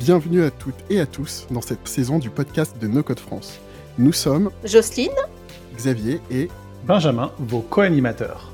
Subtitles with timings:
[0.00, 3.58] Bienvenue à toutes et à tous dans cette saison du podcast de No Code France.
[3.98, 5.10] Nous sommes Jocelyne,
[5.74, 6.48] Xavier et
[6.86, 8.52] Benjamin, vos co-animateurs.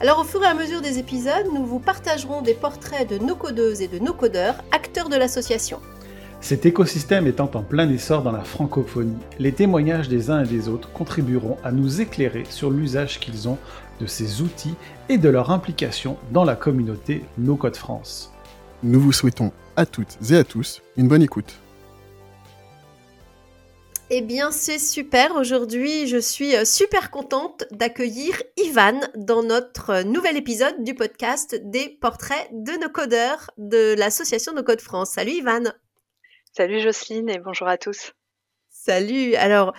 [0.00, 3.34] Alors au fur et à mesure des épisodes, nous vous partagerons des portraits de nos
[3.34, 5.80] codeuses et de nos codeurs, acteurs de l'association.
[6.40, 10.68] Cet écosystème étant en plein essor dans la francophonie, les témoignages des uns et des
[10.68, 13.58] autres contribueront à nous éclairer sur l'usage qu'ils ont
[14.00, 14.76] de ces outils
[15.08, 18.30] et de leur implication dans la communauté No Code France.
[18.84, 21.54] nous vous souhaitons à toutes et à tous une bonne écoute.
[24.10, 30.02] Eh bien c'est super, aujourd'hui je suis euh, super contente d'accueillir Ivan dans notre euh,
[30.04, 35.12] nouvel épisode du podcast des portraits de nos codeurs de l'association No Code France.
[35.12, 35.72] Salut Ivan
[36.56, 38.12] Salut Jocelyne et bonjour à tous.
[38.68, 39.34] Salut.
[39.34, 39.74] Alors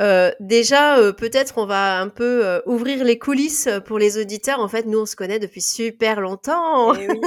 [0.00, 4.60] euh, déjà, euh, peut-être on va un peu euh, ouvrir les coulisses pour les auditeurs.
[4.60, 6.94] En fait, nous on se connaît depuis super longtemps.
[6.94, 7.20] Eh oui,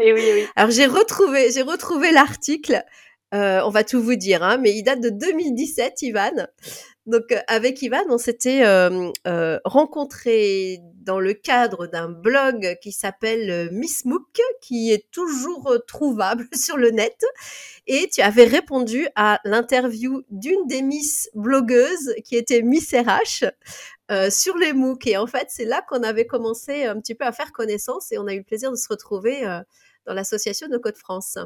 [0.00, 0.46] eh oui, eh oui.
[0.56, 2.82] Alors j'ai retrouvé, j'ai retrouvé l'article.
[3.32, 6.46] On va tout vous dire, hein, mais il date de 2017, Ivan.
[7.08, 12.92] Donc euh, avec Ivan, on s'était euh, euh, rencontrés dans le cadre d'un blog qui
[12.92, 17.24] s'appelle euh, Miss Mook, qui est toujours euh, trouvable sur le net.
[17.86, 23.46] Et tu avais répondu à l'interview d'une des Miss blogueuses qui était Miss RH
[24.10, 25.06] euh, sur les MOOC.
[25.06, 28.18] Et en fait, c'est là qu'on avait commencé un petit peu à faire connaissance et
[28.18, 29.42] on a eu le plaisir de se retrouver
[30.06, 31.38] dans l'association de Code France.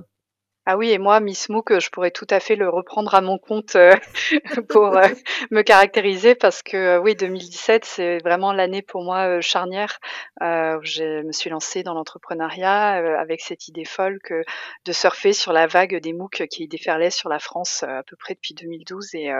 [0.64, 3.36] Ah oui, et moi, Miss Mook, je pourrais tout à fait le reprendre à mon
[3.36, 3.96] compte euh,
[4.68, 5.08] pour euh,
[5.50, 9.98] me caractériser parce que euh, oui, 2017, c'est vraiment l'année pour moi charnière
[10.40, 14.44] où je me suis lancée dans l'entrepreneuriat avec cette idée folle que
[14.84, 18.34] de surfer sur la vague des MOOC qui déferlait sur la France à peu près
[18.34, 19.30] depuis 2012 et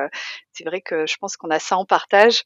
[0.53, 2.42] c'est vrai que je pense qu'on a ça en partage.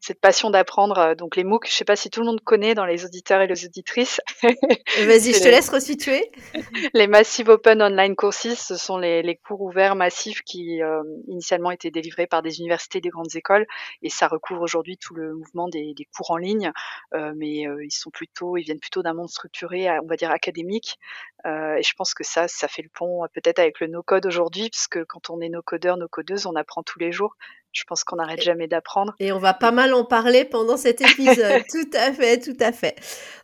[0.00, 0.98] Cette passion d'apprendre.
[0.98, 3.40] euh, Donc les MOOC, je sais pas si tout le monde connaît dans les auditeurs
[3.40, 4.20] et les auditrices.
[4.96, 6.30] Vas-y, je te les- laisse resituer.
[6.94, 11.70] Les Massive Open Online Courses, ce sont les, les cours ouverts massifs qui euh, initialement
[11.70, 13.66] étaient délivrés par des universités, des grandes écoles,
[14.02, 16.72] et ça recouvre aujourd'hui tout le mouvement des, des cours en ligne,
[17.14, 20.30] euh, mais euh, ils sont plutôt, ils viennent plutôt d'un monde structuré, on va dire
[20.30, 20.98] académique,
[21.46, 24.70] euh, et je pense que ça, ça fait le pont peut-être avec le no-code aujourd'hui,
[24.70, 27.36] puisque quand on est no-codeur, no-codeuse, on apprend tous les jours.
[27.76, 29.14] Je pense qu'on n'arrête jamais d'apprendre.
[29.20, 31.62] Et on va pas mal en parler pendant cet épisode.
[31.70, 32.96] tout à fait, tout à fait.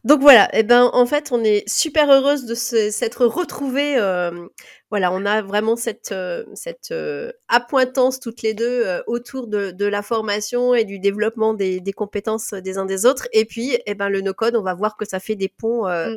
[0.04, 3.97] Donc voilà, et ben en fait, on est super heureuse de s'être retrouvés.
[3.98, 4.48] euh,
[4.93, 9.71] voilà, on a vraiment cette euh, cette euh, appointance toutes les deux euh, autour de,
[9.71, 13.27] de la formation et du développement des, des compétences des uns des autres.
[13.33, 15.87] Et puis, eh ben le no code, on va voir que ça fait des ponts
[15.87, 16.17] euh, Mm.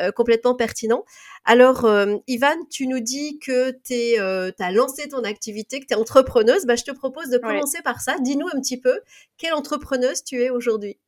[0.00, 1.04] euh, complètement pertinents.
[1.44, 5.96] Alors, euh, Ivan, tu nous dis que tu as lancé ton activité, que tu es
[5.96, 6.66] entrepreneuse.
[6.66, 8.16] Bah, je te propose de commencer par ça.
[8.20, 9.00] Dis-nous un petit peu
[9.36, 10.98] quelle entrepreneuse tu es aujourd'hui?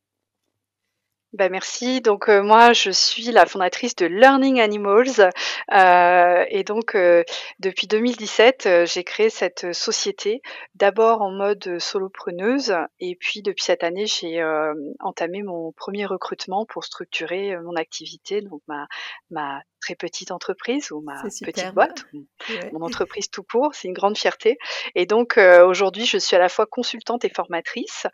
[1.33, 2.01] Bah, merci.
[2.01, 5.29] Donc euh, moi, je suis la fondatrice de Learning Animals
[5.73, 7.23] euh, et donc euh,
[7.59, 10.41] depuis 2017, euh, j'ai créé cette société
[10.75, 16.65] d'abord en mode solopreneuse et puis depuis cette année, j'ai euh, entamé mon premier recrutement
[16.65, 18.87] pour structurer euh, mon activité, donc ma
[19.29, 22.69] ma très petite entreprise ou ma petite boîte, ou Ouais.
[22.73, 24.57] mon entreprise tout court, c'est une grande fierté.
[24.95, 28.05] Et donc euh, aujourd'hui, je suis à la fois consultante et formatrice.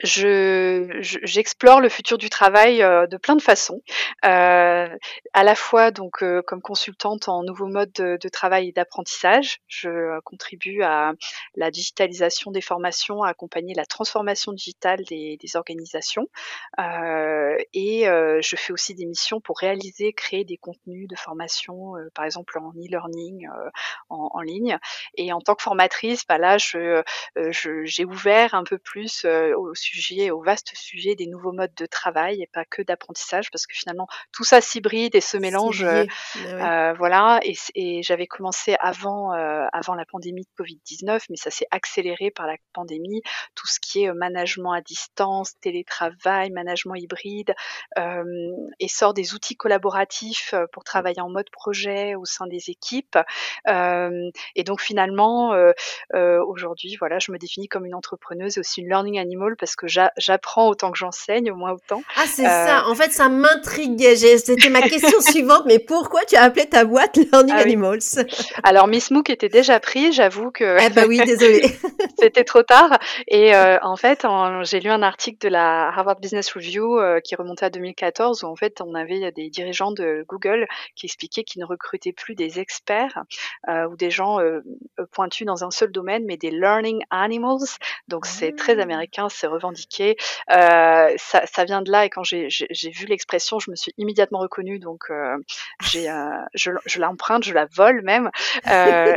[0.00, 3.82] Euh, je, je- j'explore le futur du travail euh, de plein de façons,
[4.24, 4.88] Euh,
[5.34, 9.58] à la fois donc euh, comme consultante en nouveaux modes de, de travail et d'apprentissage.
[9.68, 11.12] Je euh, contribue à
[11.56, 16.28] la digitalisation des formations, à accompagner la transformation digitale des, des organisations,
[16.80, 21.92] Euh, et euh, je fais aussi des missions pour réaliser, créer des contenus de formation,
[22.14, 23.46] par exemple en e-learning
[24.10, 24.78] en, en ligne.
[25.16, 27.02] Et en tant que formatrice, bah là, je
[27.84, 29.24] j'ai ouvert un peu plus
[29.56, 33.66] au sujet, au vaste sujet des nouveaux modes de travail et pas que d'apprentissage, parce
[33.66, 35.84] que finalement tout ça s'hybride et se mélange.
[35.84, 37.40] Euh, voilà,
[37.74, 42.46] et, j'avais commencé avant, euh, avant la pandémie de Covid-19, mais ça s'est accéléré par
[42.46, 43.22] la pandémie.
[43.54, 47.54] Tout ce qui est euh, management à distance, télétravail, management hybride,
[48.78, 53.18] essor des outils collaboratifs pour travailler en mode projet au sein des équipes.
[53.66, 55.54] Et donc finalement,
[56.12, 59.86] aujourd'hui, voilà, je me définis comme une entrepreneuse et aussi une learning animal parce que
[59.86, 62.02] j'a- j'apprends autant que j'enseigne, au moins autant.
[62.16, 62.86] Ah, c'est Euh, ça.
[62.88, 64.16] En fait, ça m'intriguait.
[64.16, 65.62] C'était ma question suivante.
[65.66, 67.62] Mais pourquoi tu as appelé ta boîte Learning Ah oui.
[67.62, 68.26] Animals?
[68.62, 71.62] Alors Miss Mook était déjà pris, j'avoue que Eh ben oui, désolée.
[72.18, 72.98] c'était trop tard.
[73.28, 74.26] Et euh, en fait,
[74.62, 78.46] j'ai lu un article de la Harvard Business Review euh, qui remontait à 2014 où
[78.46, 80.66] en fait on avait des dirigeants de Google
[80.96, 83.22] qui expliquaient qu'ils ne recrutaient plus des experts
[83.68, 84.38] ou des gens
[85.12, 87.58] pointus dans un seul domaine, mais des learning animals.
[88.08, 88.82] Donc c'est très Ah.
[88.82, 89.46] américain, c'est
[90.50, 92.48] Euh, ça, vient de là et quand j'ai
[92.90, 94.78] vu l'expression, je me suis immédiatement reconnue.
[94.78, 95.36] Donc, euh,
[95.96, 98.30] euh, je, l'emprunte, je la vole même.
[98.68, 99.16] Euh,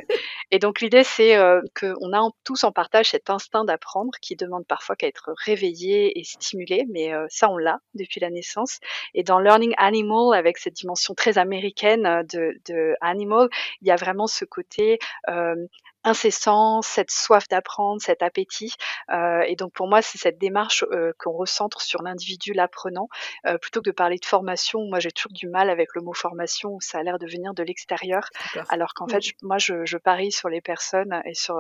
[0.51, 1.37] et donc, l'idée, c'est
[1.79, 6.23] qu'on a tous en partage cet instinct d'apprendre qui demande parfois qu'à être réveillé et
[6.23, 6.85] stimulé.
[6.89, 8.79] Mais ça, on l'a depuis la naissance.
[9.13, 13.49] Et dans Learning Animal, avec cette dimension très américaine de, Animal,
[13.81, 14.99] il y a vraiment ce côté
[16.05, 18.73] incessant, cette soif d'apprendre, cet appétit.
[19.11, 23.09] Euh, et donc pour moi, c'est cette démarche euh, qu'on recentre sur l'individu, l'apprenant,
[23.47, 24.85] euh, plutôt que de parler de formation.
[24.85, 27.53] Moi, j'ai toujours du mal avec le mot formation où ça a l'air de venir
[27.53, 28.29] de l'extérieur,
[28.69, 31.59] alors qu'en fait, moi, je, je, parie sur les personnes et sur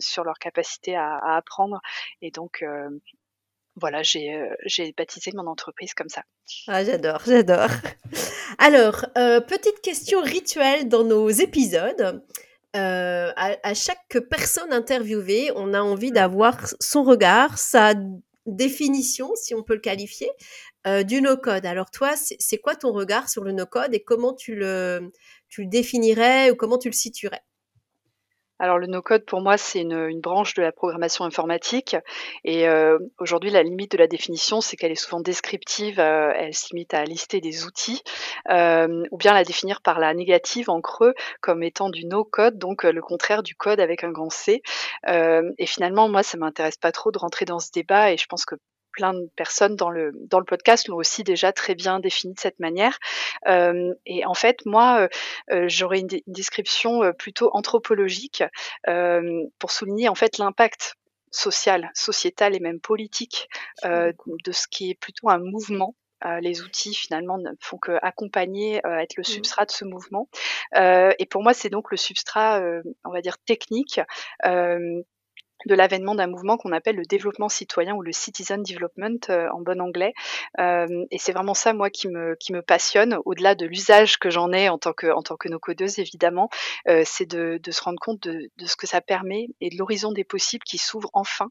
[0.00, 1.80] sur leur capacité à, à apprendre.
[2.22, 2.64] Et donc
[3.76, 6.22] voilà, j'ai j'ai baptisé mon entreprise comme ça.
[6.66, 7.70] Ah, j'adore, j'adore.
[8.58, 12.24] Alors, petite question rituelle dans nos épisodes.
[12.76, 17.94] Euh, à, chaque personne interviewée, on a envie d'avoir son regard, sa
[18.46, 20.28] définition, si on peut le qualifier,
[20.86, 21.66] euh, du no-code.
[21.66, 25.12] Alors toi, c'est quoi ton regard sur le no-code et comment tu le,
[25.48, 27.42] tu le définirais ou comment tu le situerais?
[28.58, 31.96] Alors le no-code pour moi c'est une, branche de la programmation informatique.
[32.44, 36.54] Et euh, aujourd'hui la limite de la définition c'est qu'elle est souvent descriptive, euh, elle
[36.54, 38.02] se limite à lister des outils
[38.50, 42.84] euh, ou bien la définir par la négative en creux comme étant du no-code donc
[42.84, 44.62] le contraire du code avec un grand C.
[45.06, 48.44] Et finalement moi ça m'intéresse pas trop de rentrer dans ce débat et je pense
[48.44, 48.56] que
[48.94, 52.40] plein de personnes dans le, dans le podcast l'ont aussi déjà très bien défini de
[52.40, 52.98] cette manière.
[53.46, 55.08] Euh, et en fait, moi, euh,
[55.52, 58.44] euh j'aurais une, description euh, plutôt anthropologique
[58.88, 60.94] euh, pour souligner en fait l'impact
[61.30, 63.48] social, sociétal et même politique
[63.84, 64.12] euh,
[64.44, 65.94] de ce qui est plutôt un mouvement.
[66.40, 69.34] les outils finalement ne font que accompagner, être le mmh.
[69.36, 70.28] substrat de ce mouvement.
[70.74, 72.62] et pour moi, c'est donc le substrat,
[73.04, 74.00] on va dire technique,
[75.66, 79.60] de l'avènement d'un mouvement qu'on appelle le développement citoyen ou le citizen development euh, en
[79.60, 80.12] bon anglais.
[80.58, 84.30] Euh, et c'est vraiment ça, moi, qui me, qui me passionne, au-delà de l'usage que
[84.30, 86.50] j'en ai en tant que, en tant que no-codeuse, évidemment,
[86.88, 89.76] euh, c'est de, de, se rendre compte de, de, ce que ça permet et de
[89.76, 91.48] l'horizon des possibles qui s'ouvre enfin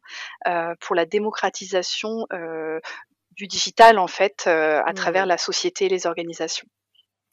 [0.79, 2.27] pour la démocratisation
[3.31, 4.93] du digital, en fait, à mmh.
[4.93, 6.67] travers la société et les organisations.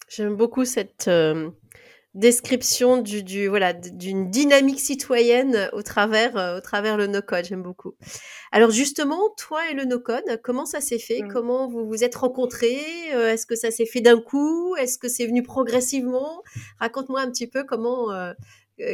[0.08, 1.08] J'aime beaucoup cette
[2.14, 7.44] description du, du voilà d'une dynamique citoyenne au travers euh, au travers le no code
[7.44, 7.94] j'aime beaucoup.
[8.50, 11.22] Alors justement toi et le no code comment ça s'est fait?
[11.22, 11.32] Mmh.
[11.32, 12.80] comment vous vous êtes rencontrés?
[13.14, 14.74] Euh, est-ce que ça s'est fait d'un coup?
[14.76, 16.42] Est-ce que c'est venu progressivement?
[16.80, 18.32] Raconte-moi un petit peu comment euh,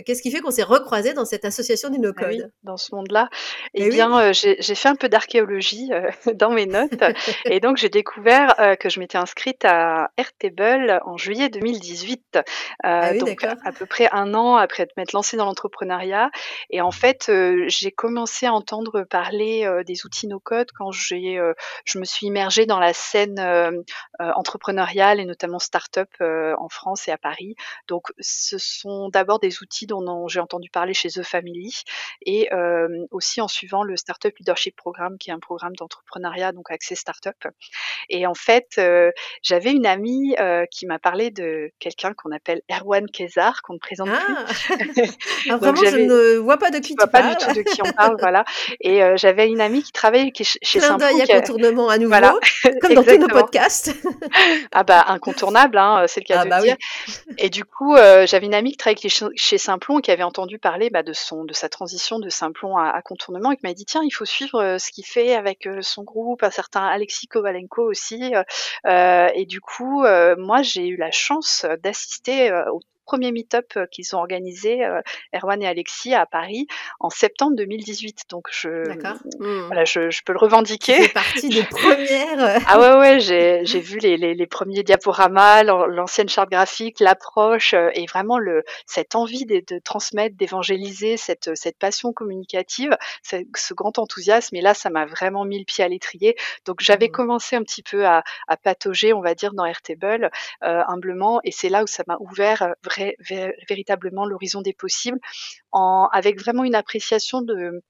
[0.05, 2.45] qu'est-ce qui fait qu'on s'est recroisés dans cette association du no-code?
[2.45, 3.29] ah Dans ce monde-là,
[3.75, 6.91] eh, bien, euh, j'ai fait un peu d'archéologie euh, dans mes notes.
[7.47, 12.39] Et donc j'ai découvert que je m'étais inscrite à Airtable en juillet 2018,
[12.83, 16.31] ah donc à peu près un an après m'être lancée dans l'entrepreneuriat.
[16.71, 17.31] Et en fait,
[17.67, 22.93] j'ai commencé à entendre parler des outils no-code quand je me suis immergée dans la
[22.93, 23.41] scène
[24.19, 27.55] entrepreneuriale et notamment start-up en France et à Paris.
[27.89, 31.83] Donc, ce sont d'abord des outils dont j'ai entendu parler chez The Family
[32.25, 36.71] et euh, aussi en suivant le Startup Leadership Programme qui est un programme d'entrepreneuriat donc
[36.71, 37.35] accès startup.
[38.09, 39.11] Et en fait, euh,
[39.43, 43.79] j'avais une amie euh, qui m'a parlé de quelqu'un qu'on appelle Erwan Kezar qu'on ne
[43.79, 44.45] présente ah.
[44.79, 45.03] plus.
[45.51, 47.83] ah, vraiment, je ne vois pas de qui tu vois pas du tout de qui
[47.83, 48.45] on parle, voilà.
[48.81, 52.35] Et j'avais une amie qui travaillait chez Plein d'œil à contournement à nouveau, voilà.
[52.81, 53.95] comme dans tous nos podcasts.
[54.73, 56.77] ah bah incontournable, hein, c'est le cas ah de bah dire.
[57.39, 59.59] Et du coup, j'avais une amie qui travaillait chez
[60.03, 63.57] Qui avait entendu parler bah, de, son, de sa transition de Simplon à, contournement et
[63.57, 66.45] qui m'a dit tiens, il faut suivre euh, ce qu'il fait avec euh, son groupe,
[66.45, 68.33] un certain Alexis Kovalenko aussi.
[68.87, 70.05] Euh, et du coup,
[70.39, 75.01] moi, j'ai eu la chance d'assister au premier meet-up euh, qu'ils ont organisé, euh,
[75.35, 76.67] Erwan et Alexis, à Paris,
[77.01, 78.25] en septembre 2018.
[78.29, 79.67] Donc, je, mmh.
[79.67, 81.03] voilà, je, je, peux le revendiquer.
[81.03, 82.41] C'est partie des premières.
[82.45, 82.59] Euh.
[82.67, 88.05] ah ouais, ouais, j'ai, vu les, les, les, premiers diaporamas, l'ancienne charte graphique, l'approche, et
[88.07, 94.57] vraiment le, cette envie de, de transmettre, d'évangéliser, cette, cette passion communicative, ce grand enthousiasme.
[94.57, 96.37] Et là, ça m'a vraiment mis le pied à l'étrier.
[96.65, 97.13] Donc, j'avais mmh.
[97.13, 100.31] commencé un petit peu à, à patauger, on va dire, dans Airtable,
[100.65, 102.96] euh, humblement, et c'est là où ça m'a ouvert vraiment
[103.69, 105.21] véritablement l'horizon des possibles,
[105.73, 107.83] avec vraiment une appréciation de,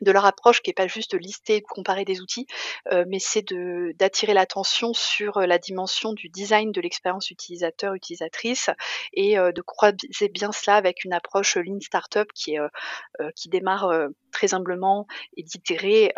[0.00, 2.46] de leur approche qui est pas juste de lister, de comparer des outils,
[2.92, 7.94] euh, mais c'est de d'attirer l'attention sur euh, la dimension du design de l'expérience utilisateur
[7.94, 8.70] utilisatrice
[9.12, 12.60] et euh, de croiser bien cela avec une approche lean startup qui est
[13.34, 13.90] qui démarre
[14.32, 16.12] très humblement et d'itérer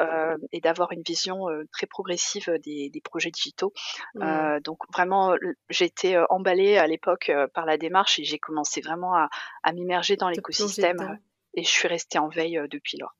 [0.52, 3.72] et d'avoir une vision très progressive des, des projets digitaux.
[4.14, 4.60] Mmh.
[4.64, 5.34] donc vraiment,
[5.70, 9.28] j'ai été emballée à l'époque par la démarche et j'ai commencé vraiment à,
[9.62, 11.18] à m'immerger dans l'écosystème
[11.54, 13.14] et je suis restée en veille depuis lors.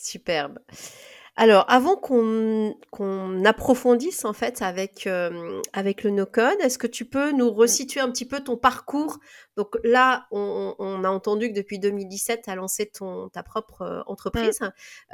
[0.00, 0.60] Superbe.
[1.40, 7.04] Alors, avant qu'on qu'on approfondisse en fait avec euh, avec le no-code, est-ce que tu
[7.04, 9.20] peux nous resituer un petit peu ton parcours?
[9.58, 13.82] Donc là, on, on a entendu que depuis 2017, tu as lancé ton ta propre
[13.82, 14.58] euh, entreprise.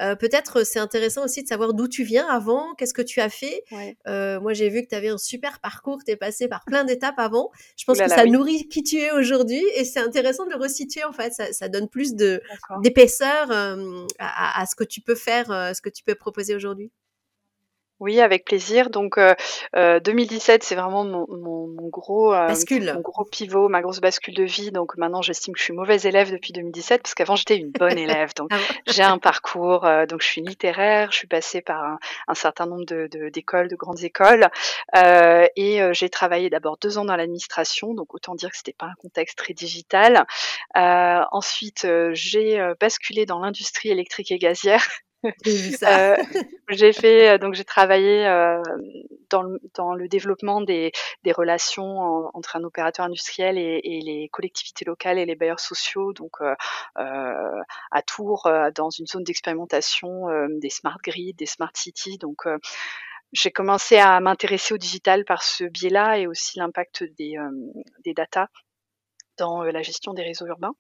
[0.01, 3.31] Euh, Peut-être c'est intéressant aussi de savoir d'où tu viens avant, qu'est-ce que tu as
[3.31, 3.63] fait.
[3.73, 3.97] Ouais.
[4.07, 6.85] Euh, moi, j'ai vu que tu avais un super parcours, tu es passé par plein
[6.85, 7.51] d'étapes avant.
[7.77, 8.31] Je pense là que là, ça oui.
[8.31, 11.33] nourrit qui tu es aujourd'hui et c'est intéressant de le resituer en fait.
[11.35, 12.43] Ça, ça donne plus de
[12.83, 16.91] d'épaisseur à, à ce que tu peux faire, ce que tu peux proposer aujourd'hui?
[18.01, 18.91] Oui, avec plaisir.
[18.91, 19.35] Donc, euh,
[19.77, 22.93] euh, 2017, c'est vraiment mon, mon, mon gros, euh, Bascule.
[22.93, 24.73] mon gros pivot, ma grosse bascule de vie.
[24.73, 27.97] Donc maintenant, j'estime que je suis mauvaise élève depuis 2017 parce qu'avant, j'étais une bonne
[27.97, 28.35] élève.
[28.35, 28.65] Donc, Ah bon?
[28.87, 29.87] j'ai un parcours.
[29.87, 31.13] euh, donc, je suis littéraire.
[31.13, 34.49] Je suis passée par un, un certain nombre de de- d'écoles, de, grandes écoles,
[34.97, 37.95] euh, et euh, j'ai travaillé d'abord deux ans dans l'administration.
[37.95, 40.27] Donc, autant dire que c'était pas un contexte très digital.
[40.77, 44.85] Euh, ensuite, euh, j'ai euh, basculé dans l'industrie électrique et gazière.
[45.85, 46.17] Euh,
[46.69, 48.63] j'ai fait euh, donc j'ai travaillé euh,
[49.31, 49.43] dans,
[49.95, 50.93] le, développement des,
[51.27, 56.39] relations en- entre un opérateur industriel et, les collectivités locales et les bailleurs sociaux donc
[56.97, 62.19] à Tours dans une zone d'expérimentation des smart grids des smart cities.
[62.19, 62.45] Donc
[63.33, 67.37] j'ai commencé à m'intéresser au digital par ce biais-là et aussi l'impact des,
[68.05, 68.49] des data
[69.39, 70.75] dans euh, la gestion des réseaux urbains.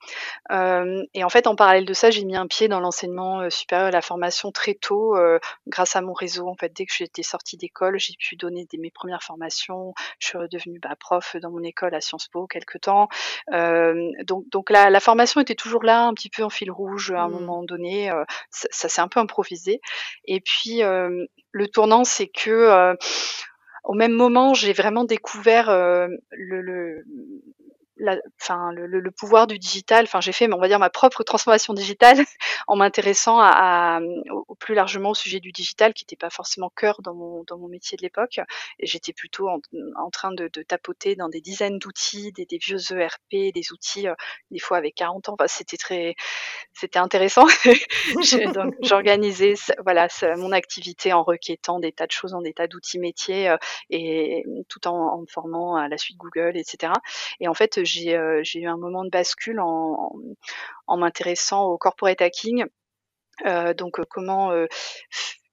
[0.50, 3.50] Euh, et en fait, en parallèle de ça, j'ai mis un pied dans l'enseignement euh,
[3.50, 6.49] supérieur et la formation très tôt, euh, grâce à mon réseau.
[6.49, 9.94] En fait, dès que j'étais sortie d'école, j'ai pu donner des, mes premières formations.
[10.18, 13.08] Je suis redevenue bah, prof dans mon école à Sciences Po quelque temps.
[13.52, 17.12] Euh, donc, donc la, la formation était toujours là, un petit peu en fil rouge
[17.12, 17.32] à un Mm.
[17.32, 18.11] moment donné.
[18.50, 19.80] ça ça s'est un peu improvisé.
[20.26, 22.96] Et puis le tournant, c'est que
[23.84, 27.04] au même moment, j'ai vraiment découvert euh, le, le
[27.97, 30.05] la, enfin, le, le, le pouvoir du digital.
[30.05, 32.19] Enfin, j'ai fait, on va dire, ma propre transformation digitale
[32.67, 36.71] en m'intéressant à, à, au, plus largement au sujet du digital, qui n'était pas forcément
[36.75, 38.41] cœur dans mon, dans mon métier de l'époque.
[38.79, 39.59] Et j'étais plutôt en,
[39.97, 44.09] en train de, de, tapoter dans des dizaines d'outils, des, des, vieux ERP, des outils,
[44.09, 44.15] euh,
[44.51, 45.35] des fois avec 40 ans.
[45.39, 46.15] Enfin, c'était très,
[46.73, 47.47] c'était intéressant.
[48.83, 53.49] j'organisais, voilà, mon activité en requêtant des tas de choses, en des tas d'outils métiers,
[53.49, 53.57] euh,
[53.91, 56.93] et tout en, en me formant à la suite Google, etc.
[57.41, 60.17] Et en fait, j'ai euh, eu un moment de bascule en,
[60.88, 62.64] m'intéressant au corporate hacking.
[63.47, 64.53] Euh, donc, comment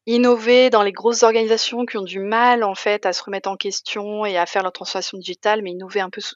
[0.08, 3.56] innover dans les grosses organisations qui ont du mal en fait à se remettre en
[3.56, 6.36] question et à faire leur transformation digitale, mais innover un peu sous,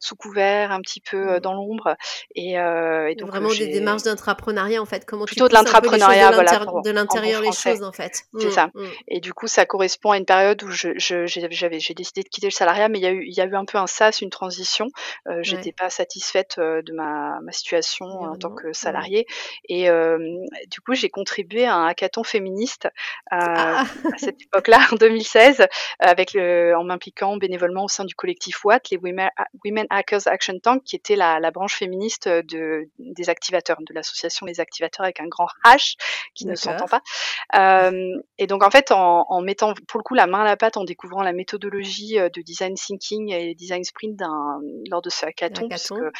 [0.00, 1.96] sous couvert, un petit peu euh, dans l'ombre.
[2.34, 5.04] Et, euh, et donc vraiment des démarches d'intrapreneuriat en fait.
[5.06, 8.24] Comment plutôt de l'intrapreneuriat, voilà, de l'intérieur les choses en fait.
[8.38, 8.70] C'est mmh, ça.
[8.74, 8.84] Mmh.
[9.08, 12.28] Et du coup, ça correspond à une période où je, je, j'avais, j'ai décidé de
[12.28, 13.86] quitter le salariat, mais il y a eu, il y a eu un peu un
[13.86, 14.88] sas, une transition.
[15.28, 15.72] Euh, j'étais ouais.
[15.72, 19.76] pas satisfaite de ma, ma situation en tant que salariée, ouais.
[19.76, 20.18] et euh,
[20.68, 22.88] du coup, j'ai contribué à un hackathon féministe
[23.30, 23.84] ah.
[24.12, 25.66] à cette époque-là, en 2016,
[25.98, 29.30] avec le, en m'impliquant bénévolement au sein du collectif Watt, les Women,
[29.64, 34.46] Women Hackers Action Tank, qui était la, la branche féministe de, des activateurs, de l'association
[34.46, 35.96] des activateurs avec un grand H
[36.34, 37.02] qui ne s'entend pas.
[37.54, 40.56] Euh, et donc en fait, en, en, mettant pour le coup la main à la
[40.56, 44.20] pâte, en découvrant la méthodologie de design thinking et design sprint
[44.90, 46.12] lors de ce hackathon, parce que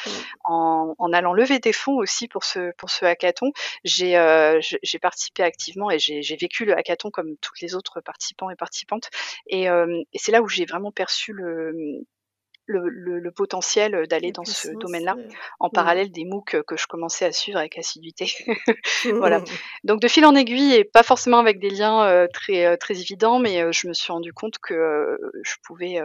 [0.43, 3.51] en, en, allant lever des fonds aussi pour ce pour ce hackathon,
[3.83, 8.49] j'ai euh, j'ai participé activement et j'ai vécu le hackathon comme tous les autres participants
[8.49, 9.09] et participantes.
[9.47, 12.05] Et, euh, et c'est là où j'ai vraiment perçu le,
[12.67, 15.15] le, le, le potentiel d'aller dans ce domaine-là,
[15.59, 18.31] en parallèle des MOOC que je commençais à suivre avec assiduité.
[19.15, 19.41] voilà.
[19.83, 23.39] Donc de fil en aiguille, et pas forcément avec des liens euh, très, très évidents,
[23.39, 25.99] mais euh, je me suis rendu compte que euh, je pouvais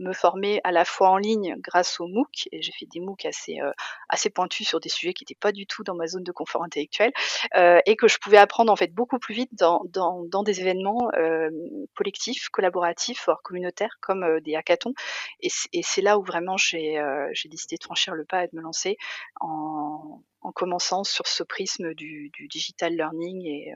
[0.00, 3.26] me former à la fois en ligne grâce aux MOOC, et j'ai fait des MOOC
[3.26, 3.70] assez, euh,
[4.08, 6.64] assez pointus sur des sujets qui n'étaient pas du tout dans ma zone de confort
[6.64, 7.12] intellectuel,
[7.56, 10.60] euh, et que je pouvais apprendre en fait beaucoup plus vite dans, dans, dans des
[10.60, 11.50] événements euh,
[11.94, 14.94] collectifs, collaboratifs, voire communautaires, comme euh, des hackathons.
[15.40, 15.50] Et
[15.82, 16.98] c'est là où vraiment j'ai
[17.46, 18.96] décidé de franchir le pas et de me lancer
[19.40, 23.74] en, en commençant sur ce prisme du, du digital learning et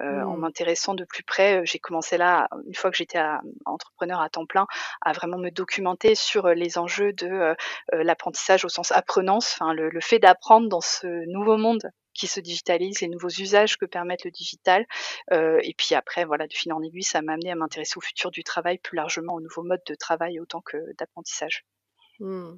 [0.00, 0.26] euh, mmh.
[0.26, 3.20] en m'intéressant de plus près, j'ai commencé là, une fois que j'étais
[3.64, 4.66] entrepreneur à temps plein,
[5.02, 7.54] à vraiment me documenter sur les enjeux de euh,
[7.92, 12.40] l'apprentissage au sens apprenance, enfin le, le fait d'apprendre dans ce nouveau monde qui se
[12.40, 14.86] digitalise, les nouveaux usages que permettent le digital.
[15.32, 18.00] Euh, et puis après, voilà, de fil en aiguille, ça m'a amené à m'intéresser au
[18.00, 21.64] futur du travail, plus largement aux nouveaux modes de travail autant que d'apprentissage.
[22.18, 22.56] Mmh.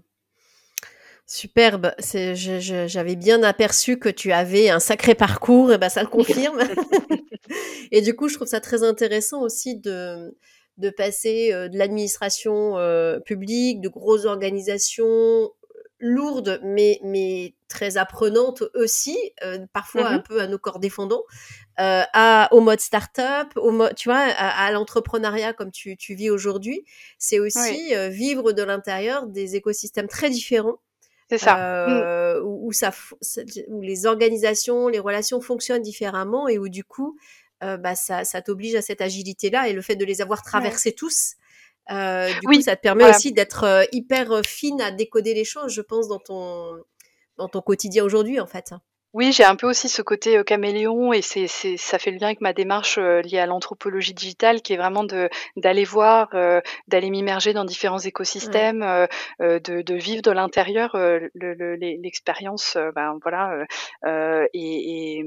[1.31, 1.93] Superbe.
[2.03, 6.59] J'avais bien aperçu que tu avais un sacré parcours, et ben ça le confirme.
[7.93, 10.37] et du coup, je trouve ça très intéressant aussi de,
[10.79, 15.53] de passer euh, de l'administration euh, publique, de grosses organisations,
[16.01, 19.17] lourdes, mais, mais très apprenantes aussi,
[19.73, 21.23] parfois un mmh peu à nos corps défendants,
[21.77, 26.85] à, au mode start-up, au mode, tu vois, à, l'entrepreneuriat comme tu, tu vis aujourd'hui.
[27.19, 30.81] C'est aussi vivre de l'intérieur des écosystèmes très différents.
[31.31, 31.87] C'est ça.
[31.87, 32.43] Mmh.
[32.45, 32.93] où, ça,
[33.69, 37.17] où les organisations, les relations fonctionnent différemment et où du coup,
[37.61, 41.37] bah, ça, ça t'oblige à cette agilité-là et le fait de les avoir traversés tous,
[41.91, 45.45] euh, du coup, ça te permet aussi d'être euh, hyper euh, fine à décoder les
[45.45, 46.83] choses, je pense, dans ton,
[47.37, 48.75] dans ton quotidien aujourd'hui, en fait.
[49.13, 52.29] Oui, j'ai un peu aussi ce côté caméléon et c'est, c'est, ça fait le lien
[52.29, 56.29] avec ma démarche liée à l'anthropologie digitale qui est vraiment de, d'aller voir,
[56.87, 58.81] d'aller m'immerger dans différents écosystèmes,
[59.41, 63.65] de, de vivre de l'intérieur le, l'expérience, ben voilà,
[64.55, 65.25] et, et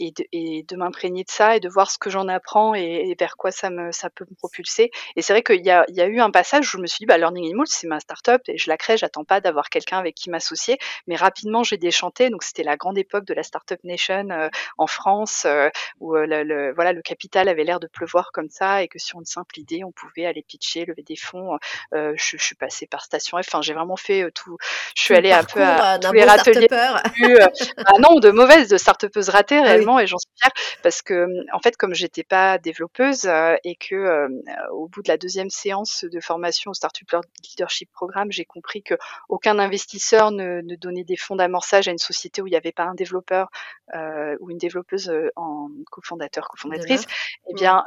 [0.00, 3.14] et de, et de m'imprégner de ça et de voir ce que j'en apprends et,
[3.18, 4.90] vers quoi ça, me, ça peut me propulser.
[5.14, 6.86] Et c'est vrai qu'il y a, il y a eu un passage où je me
[6.86, 9.68] suis dit, bah, Learning Animals, c'est ma start-up et je la crée, j'attends pas d'avoir
[9.68, 10.78] quelqu'un avec qui m'associer.
[11.06, 12.30] Mais rapidement, j'ai déchanté.
[12.30, 15.68] Donc, c'était la grande époque de la Startup Nation euh, en France euh,
[16.00, 19.18] où euh, le, voilà, le capital avait l'air de pleuvoir comme ça et que sur
[19.18, 21.58] une simple idée, on pouvait aller pitcher, lever des fonds.
[21.92, 23.48] Je, je, suis passée par Station F.
[23.48, 24.56] Enfin, j'ai vraiment fait tout.
[24.96, 26.68] Je suis allée un peu à tous les râteliers.
[26.70, 31.60] ah non, de mauvaises, de start-upeuses ratées ah et j'en suis fière parce que en
[31.60, 34.28] fait comme j'étais pas développeuse euh, et que euh,
[34.72, 37.08] au bout de la deuxième séance de formation au Startup
[37.48, 38.94] Leadership Programme, j'ai compris que
[39.28, 42.72] aucun investisseur ne, ne, donnait des fonds d'amorçage à une société où il n'y avait
[42.72, 43.50] pas un développeur
[43.94, 47.06] euh, ou une développeuse en cofondateur, cofondatrice.
[47.48, 47.84] Eh bien,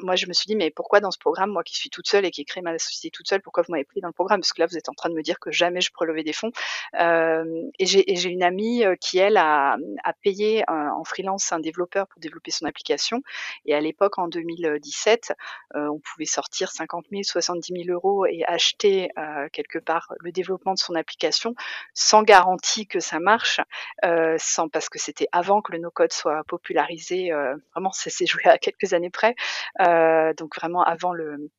[0.00, 2.24] moi je me suis dit mais pourquoi dans ce programme, moi qui suis toute seule
[2.24, 4.40] et qui ai créé ma société toute seule, pourquoi vous m'avez pris dans le programme?
[4.40, 6.24] Parce que là vous êtes en train de me dire que jamais je pourrais lever
[6.24, 6.50] des fonds.
[6.94, 12.20] et j'ai une amie qui elle a, a payé en free freelance un développeur pour
[12.20, 13.22] développer son application.
[13.66, 15.32] Et à l'époque, en 2017,
[15.76, 20.32] euh, on pouvait sortir 50 000, 70 000 euros et acheter euh, quelque part le
[20.32, 21.54] développement de son application
[21.94, 23.60] sans garantie que ça marche,
[24.04, 27.30] euh, sans parce que c'était avant que le no-code soit popularisé.
[27.72, 29.34] vraiment, ça s'est joué à quelques années près.
[29.78, 31.50] donc vraiment avant le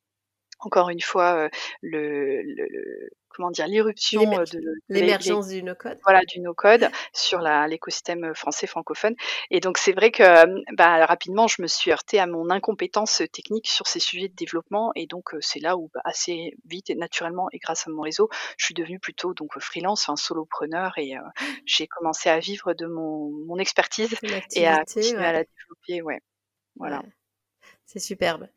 [0.60, 1.48] encore une fois
[1.82, 2.42] le,
[3.32, 5.98] comment dire l'irruption de l'émergence du no-code.
[6.04, 9.14] Voilà, du no-code sur l'écosystème français francophone.
[9.50, 10.22] Et donc c'est vrai que
[10.74, 14.92] bah, rapidement, je me suis heurtée à mon incompétence technique sur ces sujets de développement.
[14.94, 18.28] Et donc c'est là où bah, assez vite et naturellement, et grâce à mon réseau,
[18.56, 21.14] je suis devenue plutôt donc freelance, un solopreneur, et
[21.66, 24.14] j'ai commencé à vivre de mon, mon expertise
[24.54, 26.02] et à continuer à la développer.
[26.02, 26.20] Ouais.
[26.76, 27.02] Voilà.
[27.86, 28.48] C'est superbe.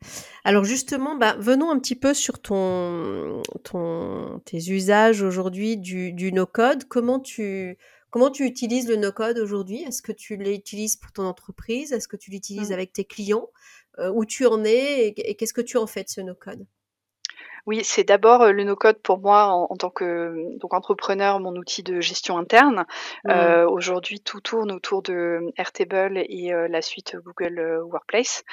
[0.44, 6.32] Alors justement, bah, venons un petit peu sur ton, ton, tes usages aujourd'hui du, du
[6.32, 6.84] no-code.
[6.84, 7.76] Comment tu,
[8.10, 9.82] comment tu utilises le no-code aujourd'hui?
[9.82, 11.92] Est-ce que tu l'utilises pour ton entreprise?
[11.92, 12.74] Est-ce que tu l'utilises mmh.
[12.74, 13.50] avec tes clients?
[13.98, 16.66] Euh, Où tu en es et qu'est-ce que tu en fais de ce no-code?
[17.66, 22.00] Oui, c'est d'abord le no-code pour moi en, tant que donc entrepreneur, mon outil de
[22.00, 22.86] gestion interne.
[23.24, 23.30] Mmh.
[23.30, 28.44] Euh, aujourd'hui, tout tourne autour de Airtable et la suite Google Workplace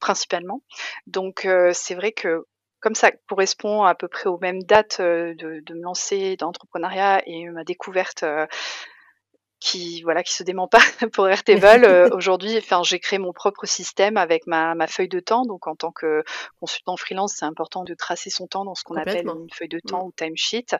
[0.00, 0.62] principalement.
[1.06, 2.46] Donc c'est vrai que
[2.80, 7.22] comme ça correspond à peu près aux mêmes dates de, de me lancer dans l'entrepreneuriat
[7.26, 8.24] et ma découverte
[9.58, 10.78] qui voilà qui se dément pas
[11.12, 15.20] pour Airtable euh, aujourd'hui enfin j'ai créé mon propre système avec ma, ma, feuille de
[15.20, 15.44] temps.
[15.44, 16.22] Donc en tant que
[16.60, 19.80] consultant freelance c'est important de tracer son temps dans ce qu'on appelle une feuille de
[19.80, 20.08] temps mmh.
[20.08, 20.76] ou timesheet.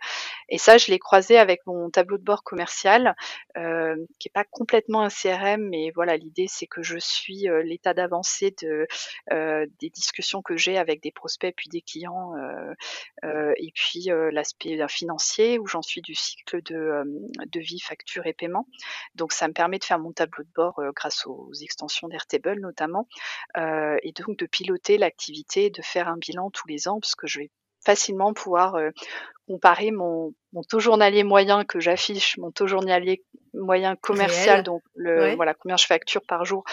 [0.49, 3.17] Et ça je l'ai croisé avec mon tableau de bord commercial
[3.57, 7.63] euh, qui est pas complètement un CRM mais voilà l'idée c'est que je suis euh,
[7.63, 8.87] l'état d'avancée de
[9.33, 12.35] euh, des discussions que j'ai avec des prospects puis des clients
[13.23, 17.03] et puis l'aspect financier où j'en suis du cycle de,
[17.47, 18.66] de vie facture et paiement
[19.15, 22.61] donc ça me permet de faire mon tableau de bord euh, grâce aux extensions d'Airtable
[22.61, 23.09] notamment,
[23.57, 27.27] euh, et donc de piloter l'activité, de faire un bilan tous les ans, parce que
[27.27, 27.51] je vais
[27.85, 28.91] facilement pouvoir euh,
[29.47, 33.23] comparer mon, mon taux journalier moyen que j'affiche, mon taux journalier
[33.57, 36.65] moyen commercial, donc le, voilà combien je facture par jour,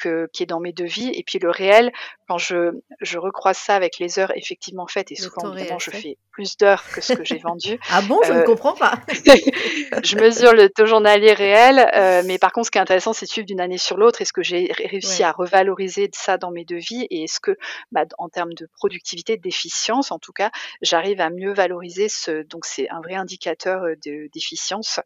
[0.00, 1.92] que, qui est dans mes devis, et puis le réel,
[2.28, 6.18] quand je, je recroise ça avec les heures effectivement faites, et souvent évidemment je fais
[6.30, 7.80] plus d'heures que ce que j'ai vendu.
[7.90, 8.94] ah bon, je ne euh, comprends pas.
[9.08, 13.26] je mesure le taux journalier réel, euh, mais par contre ce qui est intéressant c'est
[13.26, 16.64] de suivre d'une année sur l'autre, est-ce que j'ai réussi à revaloriser ça dans mes
[16.64, 17.56] devis, et est-ce que
[17.92, 20.50] bah, en termes de productivité, d'efficience en tout cas,
[20.82, 22.08] j'arrive à mieux valoriser
[22.48, 23.84] donc c'est un vrai indicateur
[24.32, 25.00] d'efficience.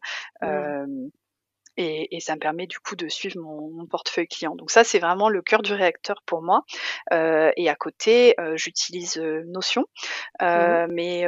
[1.75, 4.55] Et, et, ça me permet du coup de suivre mon, mon portefeuille client.
[4.55, 6.63] Donc ça, c'est vraiment le cœur du réacteur pour moi.
[7.11, 9.85] Euh, et à côté, euh, j'utilise Notion,
[10.43, 11.25] euh, mais,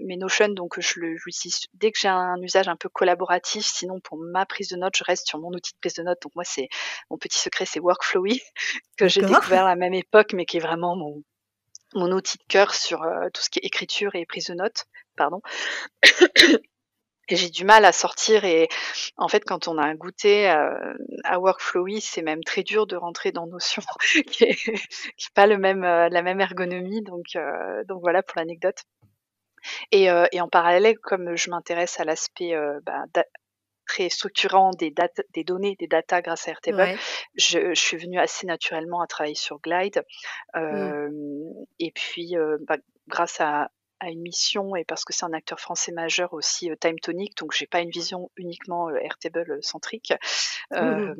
[0.00, 3.64] mais Notion, donc je l'utilise dès que j'ai un usage un peu collaboratif.
[3.64, 6.20] Sinon, pour ma prise de notes, je reste sur mon outil de prise de notes.
[6.22, 6.68] Donc moi, c'est
[7.10, 8.42] mon petit secret, c'est Workflowy
[8.98, 11.22] que j'ai découvert à la même époque, mais qui est vraiment mon
[11.94, 15.40] mon outil de cœur sur tout ce qui est écriture et prise de notes pardon.
[17.28, 18.68] et j'ai du mal à sortir et
[19.16, 22.96] en fait quand on a un goûté euh, à Workflowy, c'est même très dur de
[22.96, 23.82] rentrer dans Notion
[24.26, 28.82] qui est, pas le même euh, la même ergonomie donc euh, donc voilà pour l'anecdote.
[29.90, 33.02] Et, et, en parallèle, comme je m'intéresse à l'aspect bah,
[33.84, 34.94] très structurant des,
[35.34, 36.96] des données, des data grâce à Airtable,
[37.34, 40.04] je, je, suis venue assez naturellement à travailler sur Glide.
[40.54, 41.08] Mmh.
[41.80, 42.36] Et puis,
[42.68, 42.76] bah,
[43.08, 46.76] grâce à, à une mission et parce que c'est un acteur français majeur aussi euh,
[46.78, 50.12] Time Tonic, donc j'ai pas une vision uniquement euh, Airtable euh, centrique.
[50.72, 51.14] Mmh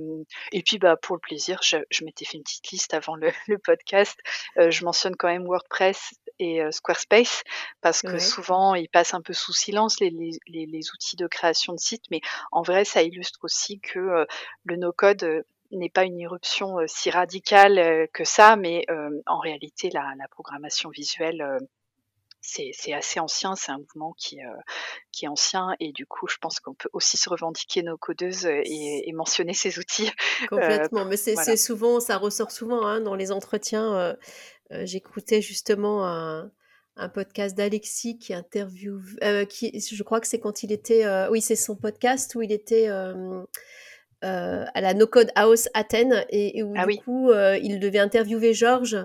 [0.52, 3.30] et puis bah pour le plaisir, je, je m'étais fait une petite liste avant le,
[3.46, 4.18] le podcast.
[4.56, 7.42] je mentionne quand même WordPress et Squarespace
[7.80, 11.72] parce que souvent ils passent un peu sous silence les, les, les, outils de création
[11.72, 14.26] de sites, mais en vrai ça illustre aussi que
[14.64, 18.84] le no-code n'est pas une irruption si radicale que ça, mais
[19.26, 21.58] en réalité la, la programmation visuelle
[22.46, 24.50] c'est assez ancien, c'est un mouvement qui, euh,
[25.12, 28.46] qui est ancien et du coup, je pense qu'on peut aussi se revendiquer nos codeuses
[28.46, 30.10] et, mentionner ces outils.
[30.52, 33.94] Euh, Complètement, mais c'est souvent, ça ressort souvent hein, dans les entretiens.
[33.94, 34.14] Euh,
[34.84, 36.50] j'écoutais justement un,
[36.96, 39.00] un podcast d'Alexis qui interview,
[39.48, 42.88] qui, je crois que c'est quand il était, oui, c'est son podcast où il était
[42.88, 48.98] à la No Code House Athènes et, où ah du coup, il devait interviewer Georges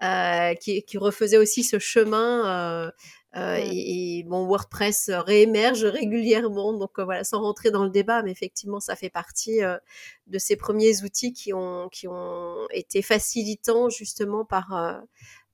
[0.00, 2.46] qui, qui, refaisait aussi ce chemin.
[2.46, 2.90] Euh,
[3.36, 3.70] euh, mmh.
[3.72, 8.94] et, bon, WordPress réémerge régulièrement, donc voilà, sans rentrer dans le débat, mais effectivement, ça
[8.94, 9.60] fait partie
[10.28, 15.02] de ces premiers outils qui ont, qui ont été facilitants justement par,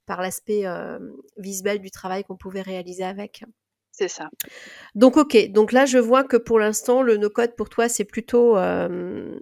[0.04, 0.64] par l'aspect
[1.38, 3.44] visuel du travail qu'on pouvait réaliser avec.
[4.00, 4.30] C'est ça.
[4.94, 8.56] Donc ok, donc là je vois que pour l'instant le no-code pour toi c'est plutôt
[8.56, 9.38] euh,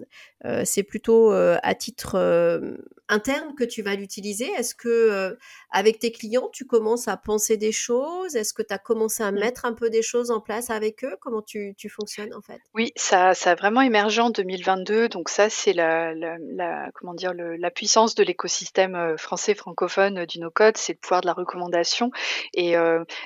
[0.64, 2.76] c'est plutôt euh, à titre euh,
[3.08, 4.46] interne que tu vas l'utiliser?
[4.56, 5.36] Est-ce que
[5.70, 8.36] avec tes clients, tu commences à penser des choses?
[8.36, 9.38] Est-ce que tu as commencé à mmh.
[9.38, 11.16] mettre un peu des choses en place avec eux?
[11.20, 12.60] Comment tu, tu, fonctionnes en fait?
[12.74, 15.08] Oui, ça, ça, a vraiment émergé en 2022.
[15.08, 20.76] Donc ça, c'est la, la, comment dire la puissance de l'écosystème français francophone du no-code,
[20.76, 22.10] c'est le pouvoir de la recommandation.
[22.54, 22.74] Et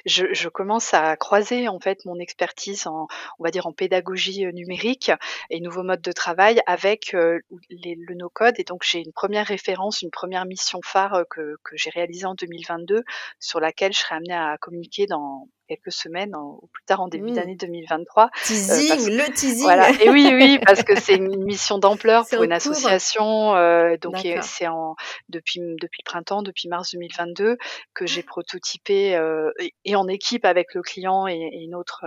[0.04, 3.06] je, je, commence à croiser en fait mon expertise en,
[3.38, 5.10] on va dire en pédagogie numérique
[5.50, 8.54] et nouveaux modes de travail avec le no-code.
[8.58, 9.71] Et donc, j'ai une première référence,
[10.02, 13.02] une première mission phare que, que j'ai réalisée en 2022,
[13.38, 17.30] sur laquelle je serai amenée à communiquer dans quelques semaines, ou plus tard en début
[17.30, 17.34] mmh.
[17.34, 18.30] d'année 2023.
[18.44, 19.62] Teasing, le teasing.
[19.62, 19.90] Voilà.
[20.02, 23.54] Et oui, oui, parce que c'est une mission d'ampleur pour une association.
[23.56, 24.96] Euh, donc c'est en
[25.28, 27.56] depuis depuis le printemps, depuis mars 2022,
[27.94, 29.50] que j'ai prototypé euh,
[29.84, 32.04] et, en équipe avec le client et, et une autre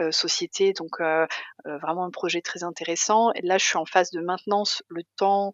[0.00, 1.26] euh, société, donc euh,
[1.66, 3.32] euh, vraiment un projet très intéressant.
[3.34, 5.52] Et là, je suis en phase de maintenance, le temps,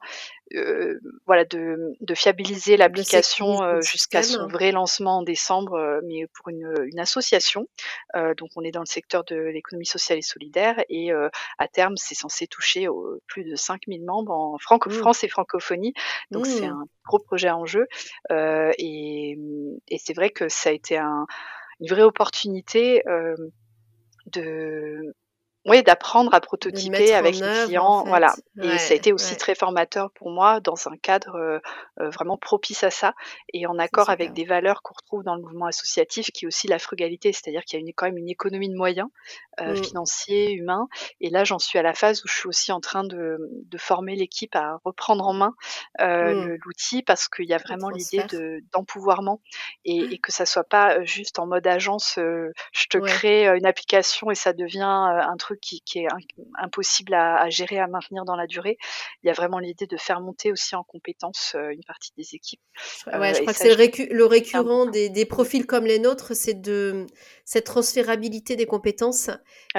[1.26, 7.00] voilà, de, de fiabiliser l'application jusqu'à son vrai lancement en décembre, mais pour une, une
[7.00, 7.66] association.
[8.14, 12.14] donc, on est dans le secteur de l'économie sociale et solidaire, et à terme, c'est
[12.14, 12.86] censé toucher
[13.26, 14.92] plus de 5000 membres en franco mmh.
[14.92, 15.94] France et francophonie.
[16.30, 16.74] Donc, c'est mmh.
[16.74, 17.88] un gros projet en jeu.
[18.30, 19.36] et,
[19.88, 21.26] et c'est vrai que ça a été un,
[21.80, 23.02] une vraie opportunité
[24.32, 25.12] de
[25.66, 28.32] oui, d'apprendre à prototyper avec les clients, voilà.
[28.62, 31.58] Et ça a été aussi très formateur pour moi dans un cadre euh,
[32.00, 33.14] euh, vraiment propice à ça
[33.52, 36.68] et en accord avec des valeurs qu'on retrouve dans le mouvement associatif, qui est aussi
[36.68, 39.08] la frugalité, c'est-à-dire qu'il y a une, quand même une économie de moyens
[39.60, 39.84] euh, mmh.
[39.84, 40.88] financiers, humains.
[41.20, 43.78] Et là, j'en suis à la phase où je suis aussi en train de, de
[43.78, 45.54] former l'équipe à reprendre en main
[46.00, 46.58] euh, mmh.
[46.64, 49.40] l'outil parce qu'il y a vraiment l'idée de, d'empouvoirment
[49.84, 54.30] et, et, que ça soit pas juste en mode agence, je te crée une application
[54.30, 56.06] et ça devient un truc qui, est
[56.58, 58.78] impossible à, gérer, à maintenir dans la durée.
[59.22, 62.34] Il y a vraiment l'idée de faire monter aussi en compétence euh, une partie des
[62.34, 62.60] équipes.
[63.06, 63.68] Ouais, je euh, crois que c'est
[64.10, 67.06] le, récurrent des, profils comme les nôtres, c'est de
[67.44, 69.30] cette transférabilité des compétences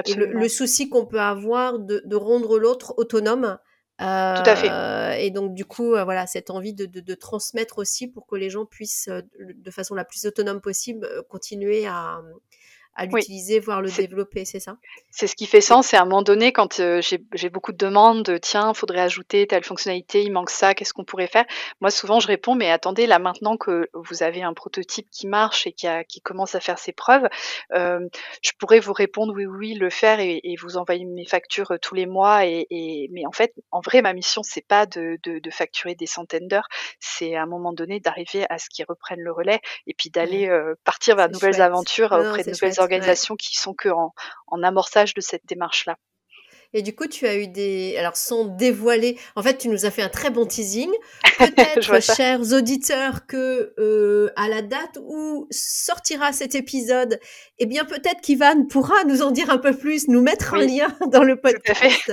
[0.06, 3.58] et le, souci qu'on peut avoir de, rendre l'autre autonome.
[4.00, 4.70] Tout à fait.
[4.70, 8.50] Euh, et donc du coup, voilà, cette envie de, de, transmettre aussi pour que les
[8.50, 12.22] gens puissent, de façon la plus autonome possible, continuer à,
[12.98, 14.78] à l'utiliser, voire le développer, c'est ça?
[15.12, 15.94] C'est ce qui fait sens.
[15.94, 19.46] Et à un moment donné, quand euh, j'ai beaucoup de demandes, de, tiens, faudrait ajouter
[19.46, 21.46] telle fonctionnalité, il manque ça, qu'est-ce qu'on pourrait faire?
[21.80, 25.68] Moi, souvent, je réponds, mais attendez, là maintenant que vous avez un prototype qui marche
[25.68, 27.28] et qui, a, qui commence à faire ses preuves,
[27.74, 28.00] euh,
[28.42, 31.78] je pourrais vous répondre oui, oui, le faire et, et vous envoyer mes factures euh,
[31.80, 32.46] tous les mois.
[32.48, 35.94] Et, et, mais en fait, en vrai, ma mission, c'est pas de, de, de, facturer
[35.96, 36.68] des centaines d'heures,
[37.00, 40.48] c'est à un moment donné d'arriver à ce qu'ils reprennent le relais et puis d'aller
[40.50, 45.14] euh, partir vers de nouvelles aventures auprès de nouvelles organisations qui sont que en, amorçage
[45.14, 45.98] de cette démarche-là.
[46.74, 47.96] Et du coup, tu as eu des.
[47.98, 49.18] Alors, sans dévoiler.
[49.36, 50.90] En fait, tu nous as fait un très bon teasing.
[51.38, 57.20] Peut-être, chers auditeurs, que euh, à la date où sortira cet épisode,
[57.60, 60.96] eh bien, peut-être qu'Ivan pourra nous en dire un peu plus, nous mettre un lien
[61.12, 62.12] dans le podcast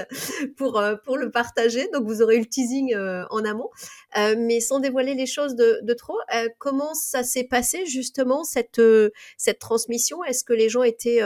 [0.57, 1.89] pour, euh, pour le partager.
[1.93, 3.71] Donc, vous aurez eu le teasing euh, en amont.
[4.17, 6.19] mais sans dévoiler les choses de, de trop,
[6.59, 8.81] comment ça s'est passé, justement, cette,
[9.37, 10.23] cette transmission?
[10.25, 11.23] Est-ce que les gens étaient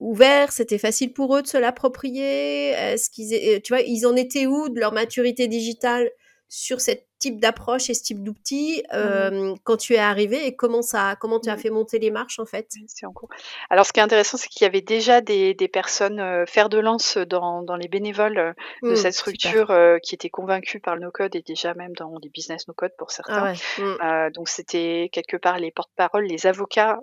[0.00, 2.70] ouvert, c'était facile pour eux de se l'approprier?
[2.70, 6.10] Est-ce qu'ils, tu vois, ils en étaient où de leur maturité digitale
[6.48, 10.56] sur cette type d'approche et ce type d'outils mmh euh, quand tu es arrivé et
[10.56, 11.58] comment ça, comment tu as mmh.
[11.58, 12.68] fait monter les marches en fait?
[12.86, 13.28] C'est en cours.
[13.70, 16.68] Alors ce qui est intéressant, c'est qu'il y avait déjà des, des personnes euh, faire
[16.68, 20.80] de lance dans, dans les bénévoles euh, de mmh, cette structure euh, qui étaient convaincus
[20.82, 23.54] par le no-code et déjà même dans les business no-code pour certains.
[24.00, 26.98] Ah donc c'était quelque part les porte-paroles, les avocats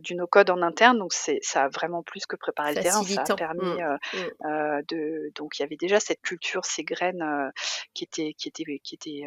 [0.00, 0.98] du no-code en interne.
[0.98, 3.76] Donc c'est ça a vraiment plus que préparé le terrain, ça a permis
[4.88, 5.32] de.
[5.34, 7.52] Donc il y avait déjà cette culture, ces graines
[7.94, 9.24] qui étaient qui étaient qui étaient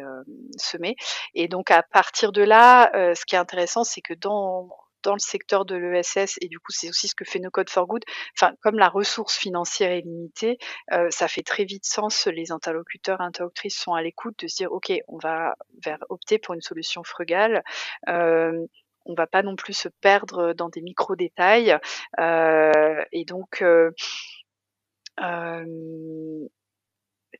[1.34, 4.68] Et donc à partir de là, euh, ce qui est intéressant, c'est que dans
[5.02, 7.70] dans le secteur de l'ESS, et du coup c'est aussi ce que fait No Code
[7.70, 8.04] for Good,
[8.36, 10.58] enfin comme la ressource financière est limitée,
[10.92, 14.72] euh, ça fait très vite sens, les interlocuteurs, interlocutrices sont à l'écoute de se dire
[14.72, 15.54] ok, on va
[16.08, 17.62] opter pour une solution frugale.
[18.08, 18.66] Euh,
[19.06, 21.76] on va pas non plus se perdre dans des micro détails
[22.20, 23.64] euh, et donc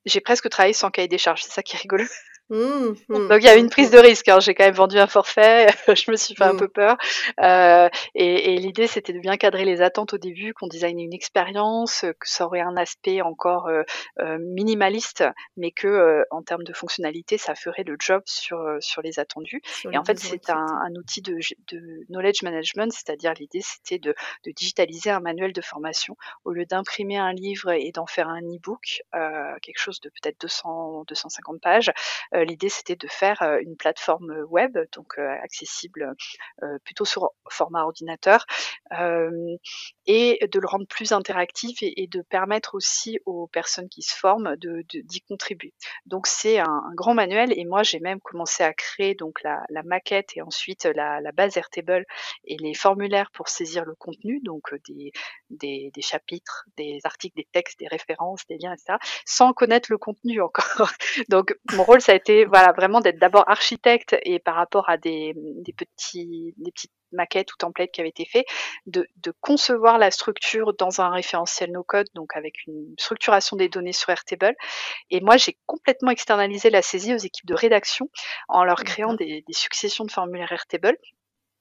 [0.06, 2.04] j'ai presque travaillé sans cahier des charges, c'est ça qui est rigolo.
[2.50, 4.28] Mmh, mmh, Donc il y avait une mmh, prise de risque.
[4.28, 4.40] Hein.
[4.40, 5.68] J'ai quand même vendu un forfait.
[5.94, 6.96] je me suis fait un peu peur.
[7.40, 11.14] Euh, et, et l'idée c'était de bien cadrer les attentes au début, qu'on designait une
[11.14, 13.82] expérience, que ça aurait un aspect encore euh,
[14.18, 15.24] euh minimaliste,
[15.56, 19.62] mais que euh, en termes de fonctionnalité, ça ferait le job sur sur les attendus.
[19.90, 24.14] et en fait c'est un, un, outil de, de knowledge management, c'est-à-dire l'idée c'était de,
[24.44, 28.40] de, digitaliser un manuel de formation au lieu d'imprimer un livre et d'en faire un
[28.40, 29.02] e-book,
[29.62, 31.92] quelque chose de peut-être 200 250 pages.
[32.40, 36.14] Euh, l'idée c'était de faire euh, une plateforme web, donc euh, accessible
[36.84, 38.46] plutôt sur format ordinateur,
[40.06, 44.56] et de le rendre plus interactif et, de permettre aussi aux personnes qui se forment
[44.56, 45.72] d'y contribuer.
[46.06, 50.36] Donc c'est un, grand manuel et moi j'ai même commencé à créer donc la, maquette
[50.36, 52.04] et ensuite la, base Airtable
[52.44, 55.12] et les formulaires pour saisir le contenu, donc des,
[55.50, 60.40] des, chapitres, des articles, des textes, des références, des liens, etc., sans connaître le contenu
[60.40, 60.90] encore.
[61.28, 64.96] donc mon rôle ça a été voilà vraiment d'être d'abord architecte et par rapport à
[64.96, 68.46] des, des petits des petites maquettes ou templates qui avaient été faits,
[68.86, 73.92] de, de, concevoir la structure dans un référentiel no-code, donc avec une structuration des données
[73.92, 74.54] sur Airtable.
[75.10, 78.08] Et moi, j'ai complètement externalisé la saisie aux équipes de rédaction
[78.48, 80.96] en leur créant des, des successions de formulaires Airtable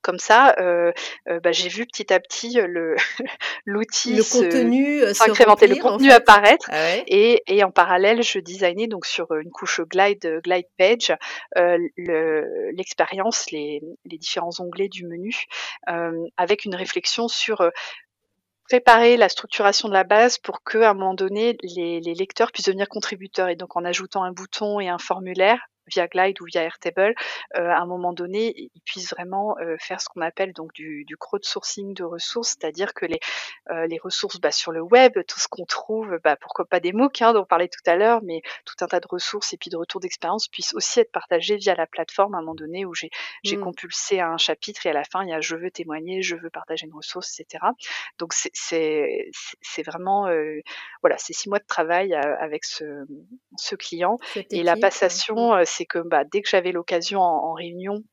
[0.01, 0.91] comme ça, euh,
[1.27, 2.95] euh, bah, j'ai vu petit à petit euh, le
[3.65, 9.05] l'outil le contenu s'incrémenter, le contenu apparaître, ah et, et, en parallèle, je designais donc
[9.05, 11.13] sur une couche glide glide page
[11.55, 15.45] l'expérience, les, les, différents onglets du menu,
[16.37, 17.69] avec une réflexion sur
[18.69, 22.51] préparer la structuration de la base pour que, à un moment donné, les, les, lecteurs
[22.51, 23.49] puissent devenir contributeurs.
[23.49, 25.59] Et donc, en ajoutant un bouton et un formulaire,
[25.89, 27.15] via Glide ou via Airtable,
[27.55, 31.03] euh, à un moment donné, ils puissent vraiment euh, faire ce qu'on appelle donc du,
[31.05, 33.19] du crowdsourcing de ressources, c'est-à-dire que les,
[33.71, 36.93] euh, les ressources bah, sur le web, tout ce qu'on trouve, bah, pourquoi pas des
[36.93, 39.57] MOOC hein, dont on parlait tout à l'heure, mais tout un tas de ressources et
[39.57, 42.85] puis de retours d'expérience puissent aussi être partagés via la plateforme à un moment donné
[42.85, 43.09] où j'ai
[43.45, 43.61] mmh.
[43.61, 46.49] compulsé un chapitre et à la fin il y a je veux témoigner, je veux
[46.49, 47.63] partager une ressource, etc.
[48.17, 50.27] Donc c'est vraiment
[51.01, 53.05] voilà c'est six mois de travail avec ce,
[53.57, 54.17] ce client
[54.51, 58.03] et la passation mmh c'est que bah, dès que j'avais l'occasion en, réunion,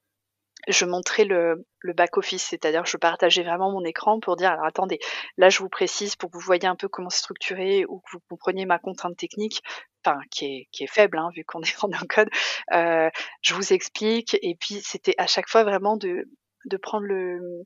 [0.69, 5.01] je montrais le, back-office, c'est-à-dire je partageais vraiment mon écran pour dire, alors attendez,
[5.37, 8.11] là je vous précise pour que vous voyez un peu comment c'est structuré ou que
[8.13, 9.63] vous compreniez ma contrainte technique,
[10.05, 12.31] enfin qui est, faible hein, vu qu'on est en code,
[12.73, 13.11] euh,
[13.43, 14.37] je vous explique.
[14.43, 16.29] Et puis c'était à chaque fois vraiment de,
[16.67, 17.65] de prendre le,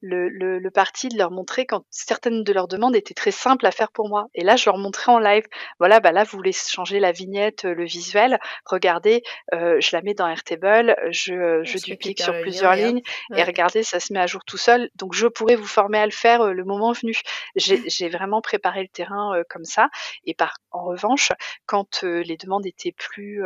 [0.00, 3.70] le, le, parti de leur montrer quand certaines de leurs demandes étaient très simples à
[3.70, 4.26] faire pour moi.
[4.34, 5.44] Et là, je leur montrais en live.
[5.78, 8.38] Voilà, bah là, vous voulez changer la vignette, le visuel.
[8.66, 9.22] Regardez,
[9.54, 13.02] euh, je la mets dans Airtable, je, je duplique sur plusieurs lignes
[13.34, 14.90] et regardez, ça se met à jour tout seul.
[14.96, 17.14] Donc, je pourrais vous former à le faire euh, le moment venu.
[17.56, 19.88] J'ai vraiment préparé le terrain euh, comme ça.
[20.24, 21.30] Et par en revanche,
[21.66, 23.42] quand les demandes étaient plus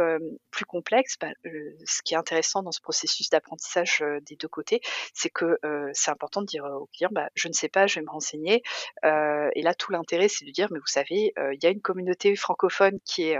[0.50, 1.28] plus complexes, bah,
[1.84, 4.80] ce qui est intéressant dans ce processus d'apprentissage des deux côtés,
[5.14, 5.58] c'est que
[5.92, 8.62] c'est important de dire au client, bah, je ne sais pas, je vais me renseigner.
[9.04, 12.34] et là, tout l'intérêt, c'est de dire, mais vous savez, il y a une communauté
[12.36, 13.38] francophone qui est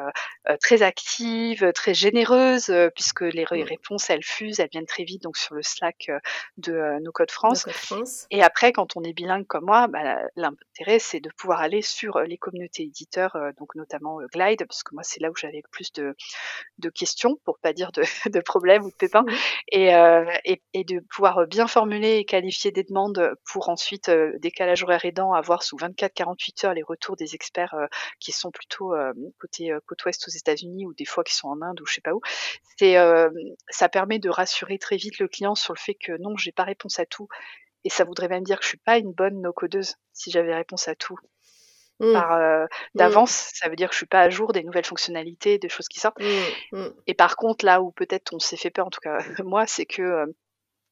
[0.61, 5.55] très active, très généreuse, puisque les réponses, elles fusent, elles viennent très vite, donc sur
[5.55, 6.11] le Slack
[6.57, 7.67] de No Code France.
[8.31, 12.21] Et après, quand on est bilingue comme moi, bah, l'intérêt, c'est de pouvoir aller sur
[12.21, 15.93] les communautés éditeurs, donc notamment Glide, parce que moi, c'est là où j'avais le plus
[15.93, 16.17] de,
[16.79, 19.25] de questions, pour pas dire de, de problèmes ou de pépins,
[19.71, 19.89] et,
[20.45, 24.11] et, et, de pouvoir bien formuler et qualifier des demandes pour ensuite,
[24.41, 27.75] décalage horaire aidant, avoir sous 24-48 heures les retours des experts
[28.21, 28.95] qui sont plutôt
[29.39, 32.01] côté côte ouest aux États-Unis ou des fois qui sont en Inde ou je sais
[32.01, 32.21] pas où.
[32.79, 32.97] C'est
[33.69, 36.65] ça permet de rassurer très vite le client sur le fait que non, j'ai pas
[36.65, 37.29] réponse à tout.
[37.85, 40.89] Et ça voudrait même dire que je suis pas une bonne no-codeuse si j'avais réponse
[40.89, 41.17] à tout.
[42.01, 42.13] Mmh.
[42.13, 42.69] Par mmh.
[42.95, 45.89] d'avance, ça veut dire que je suis pas à jour des nouvelles fonctionnalités, des choses
[45.89, 46.21] qui sortent.
[46.73, 49.67] Mmh, et par contre, là où peut-être on s'est fait peur, en tout cas moi,
[49.67, 50.27] c'est que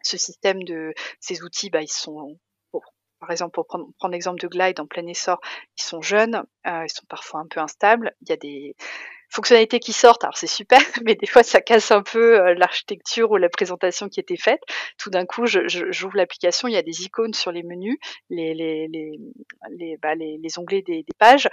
[0.06, 2.38] ce système de ces outils, bah, ils sont
[3.20, 5.40] par exemple, pour prendre, l'exemple de Glide en plein essor,
[5.78, 8.12] ils sont jeunes, euh, ils sont parfois un peu instables.
[8.22, 8.76] Il y a des
[9.30, 13.30] fonctionnalités qui sortent, alors c'est super, mais des fois ça casse un peu euh, l'architecture
[13.30, 14.60] ou la présentation qui était faite.
[14.98, 17.98] Tout d'un coup, j'ouvre je, l'application, il y a des icônes sur les menus,
[18.30, 18.88] les,
[20.02, 20.14] bah,
[20.58, 21.48] onglets des pages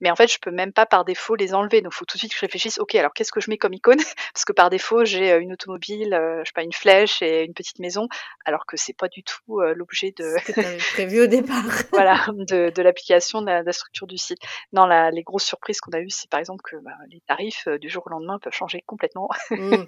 [0.00, 1.82] mais en fait, je peux même pas par défaut les enlever.
[1.82, 2.78] Donc, il faut tout de suite que je réfléchisse.
[2.78, 3.98] Ok, alors qu'est-ce que je mets comme icône?
[4.34, 7.44] Parce que par défaut, j'ai euh, une automobile, euh, je sais pas, une flèche et
[7.44, 8.08] une petite maison,
[8.44, 10.34] alors que c'est pas du tout euh, l'objet de.
[10.94, 11.64] prévu au départ.
[11.92, 14.38] voilà, de, de l'application, de, la structure du site.
[14.72, 17.68] Non, la, les grosses surprises qu'on a eues, c'est par exemple que bah, les tarifs
[17.80, 19.28] du jour au lendemain peuvent changer complètement.
[19.50, 19.84] Mmh.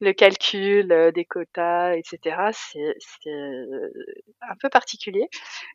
[0.00, 2.36] le calcul des quotas, etc.
[2.52, 2.96] C'est
[4.42, 5.28] un peu particulier.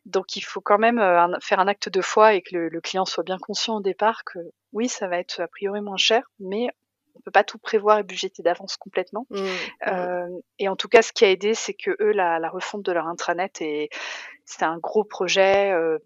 [0.06, 1.00] Donc, il faut quand même
[1.42, 4.38] faire un acte de foi et que le, le client soit bien conscient départ que
[4.72, 6.68] oui, ça va être a priori moins cher, mais
[7.16, 9.26] on peut pas tout prévoir et budgéter d'avance complètement.
[9.30, 9.48] Mmh, mmh.
[9.88, 12.92] Euh, et en tout cas, ce qui a aidé, c'est que eux, la, refonte de
[12.92, 13.90] leur intranet, et
[14.44, 15.98] c'est un gros projet, euh,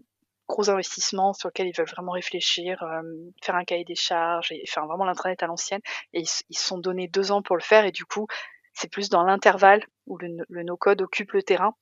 [0.48, 3.02] gros investissement sur lequel ils veulent vraiment réfléchir, euh,
[3.42, 5.80] faire un cahier des charges, et faire vraiment l'intranet à l'ancienne.
[6.12, 8.26] Et ils se sont donné deux ans pour le faire, et du coup,
[8.72, 11.76] c'est plus dans l'intervalle où le, le no-code occupe le terrain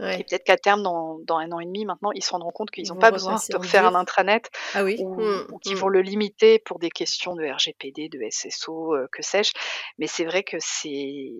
[0.00, 2.70] et peut-être qu'à terme, dans, dans, un an et demi maintenant, ils se rendront compte
[2.70, 4.96] qu'ils n'ont pas besoin de refaire un intranet ah oui.
[5.00, 5.78] ou, mmh, qu'ils mmh.
[5.78, 9.52] vont le limiter pour des questions de RGPD, de SSO, euh, que sais-je.
[9.98, 11.32] Mais c'est vrai que c'est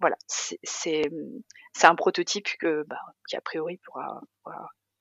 [0.00, 1.02] voilà, c'est
[1.82, 4.20] un prototype que, bah, qui a priori pourra,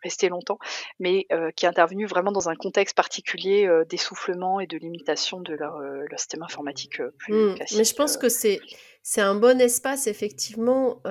[0.04, 0.60] rester longtemps,
[1.00, 5.40] mais euh, qui est intervenu vraiment dans un contexte particulier euh, d'essoufflement et de limitation
[5.40, 7.56] de leur, leur système informatique plus mmh.
[7.56, 7.78] classique.
[7.78, 8.60] Mais je pense que c'est
[9.22, 11.02] un bon espace effectivement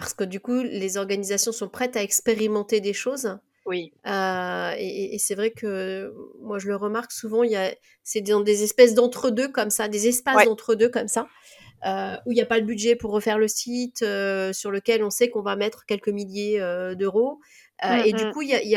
[0.00, 3.38] parce que du coup, les organisations sont prêtes à expérimenter des choses.
[3.66, 3.92] Oui.
[4.06, 8.40] Euh, et, c'est vrai que moi, je le remarque souvent, il y a, c'est dans
[8.40, 11.26] des espèces d'entre-deux comme ça, des espaces d'entre-deux comme ça,
[11.84, 15.02] euh, où il n'y a pas le budget pour refaire le site, euh, sur lequel
[15.02, 16.60] on sait qu'on va mettre quelques milliers
[16.96, 17.40] d'euros.
[18.04, 18.76] Et du coup, il y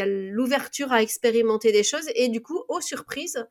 [0.00, 2.08] a l'ouverture à expérimenter des choses.
[2.14, 3.44] Et du coup, aux surprises,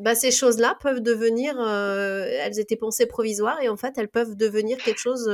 [0.00, 4.78] bah, ces choses-là peuvent devenir, elles étaient pensées provisoires et en fait elles peuvent devenir
[4.78, 5.30] quelque chose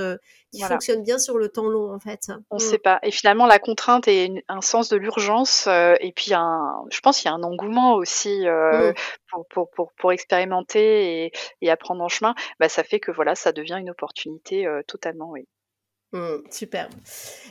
[0.53, 2.31] qui fonctionne bien sur le temps long en fait.
[2.51, 2.65] On ne mmh.
[2.65, 2.99] sait pas.
[3.03, 7.31] Et finalement la contrainte et un sens de l'urgence et puis un, je pense qu'il
[7.31, 8.95] y a un engouement aussi mmh.
[9.31, 12.35] pour, pour, pour, pour, expérimenter et, et, apprendre en chemin.
[12.61, 15.47] Bah, ça fait que voilà ça devient une opportunité totalement oui.
[16.14, 16.88] Mmh, super.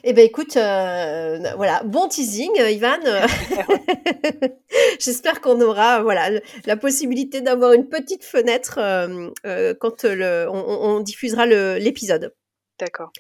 [0.06, 2.98] Eh ben écoute, euh, voilà, bon teasing, euh, Ivan.
[5.00, 11.46] J'espère qu'on aura voilà la possibilité d'avoir une petite fenêtre euh, quand le, on, diffusera
[11.46, 12.34] l'épisode.
[12.80, 13.12] D'accord.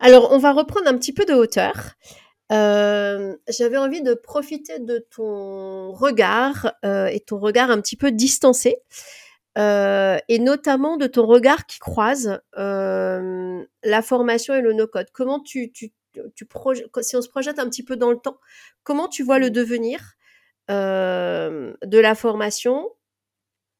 [0.00, 1.92] Alors, on va reprendre un petit peu de hauteur.
[2.50, 8.82] J'avais envie de profiter de ton regard et ton regard un petit peu distancé
[9.60, 15.08] euh, et notamment de ton regard qui croise euh, la formation et le no-code.
[15.12, 15.92] Comment tu, tu,
[16.34, 16.48] tu
[17.02, 18.38] si on se projette un petit peu dans le temps,
[18.84, 20.14] comment tu vois le devenir
[20.70, 22.88] euh, de la formation,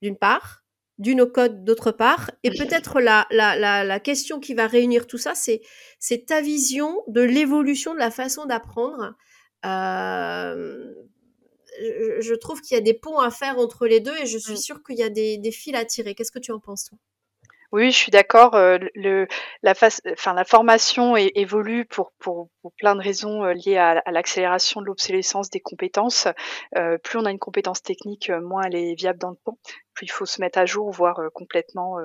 [0.02, 0.64] d'une part,
[0.98, 5.16] du no-code d'autre part, et peut-être la, la, la, la, question qui va réunir tout
[5.16, 5.62] ça, c'est,
[5.98, 9.14] c'est ta vision de l'évolution de la façon d'apprendre
[11.80, 14.54] je, trouve qu'il y a des ponts à faire entre les deux et je suis
[14.54, 14.56] mm.
[14.56, 16.14] sûre qu'il y a des, des fils à tirer.
[16.14, 16.98] Qu'est-ce que tu en penses, toi?
[17.72, 18.56] Oui, je suis d'accord.
[18.56, 19.28] Euh, le,
[19.62, 19.74] la,
[20.12, 24.86] enfin, la formation évolue pour, pour, pour, plein de raisons euh, liées à, l'accélération de
[24.86, 26.26] l'obsolescence des compétences.
[26.76, 29.58] Euh, plus on a une compétence technique, moins elle est viable dans le temps
[30.02, 31.96] il faut se mettre à jour, voire complètement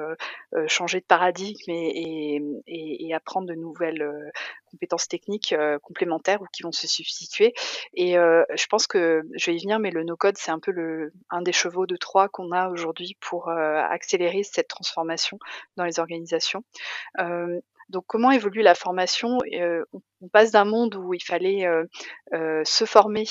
[0.68, 4.32] changer de paradigme et, et, et, apprendre de nouvelles
[4.66, 7.54] compétences techniques complémentaires ou qui vont se substituer.
[7.94, 11.14] Et je pense que je vais y venir, mais le no-code, c'est un peu le,
[11.30, 15.40] un des chevaux de Troie qu'on a aujourd'hui pour accélérer cette transformation
[15.78, 16.64] dans les organisations.
[17.90, 19.38] Donc comment évolue la formation?
[20.22, 21.68] On, passe d'un monde où il fallait
[22.32, 23.26] se former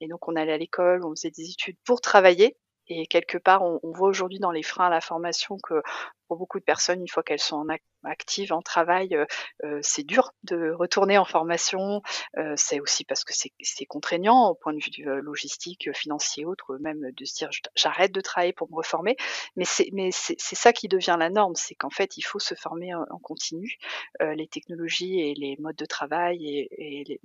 [0.00, 2.56] et donc on allait à l'école, on faisait des études pour travailler
[2.88, 5.82] et quelque part, on, on voit aujourd'hui dans les freins à la formation que
[6.28, 7.66] pour beaucoup de personnes, une fois qu'elles sont en
[8.04, 9.24] actives, en travail, euh,
[9.64, 12.02] euh, c'est dur de retourner en formation.
[12.36, 16.76] Euh, c'est aussi parce que c'est contraignant au point de vue euh, logistique, financier, autre,
[16.78, 19.16] même de se dire j'arrête de travailler pour me reformer.
[19.56, 23.04] Mais c'est ça qui devient la norme, c'est qu'en fait, il faut se former en,
[23.10, 23.78] en continu.
[24.20, 27.20] les technologies et les modes de travail et, et les,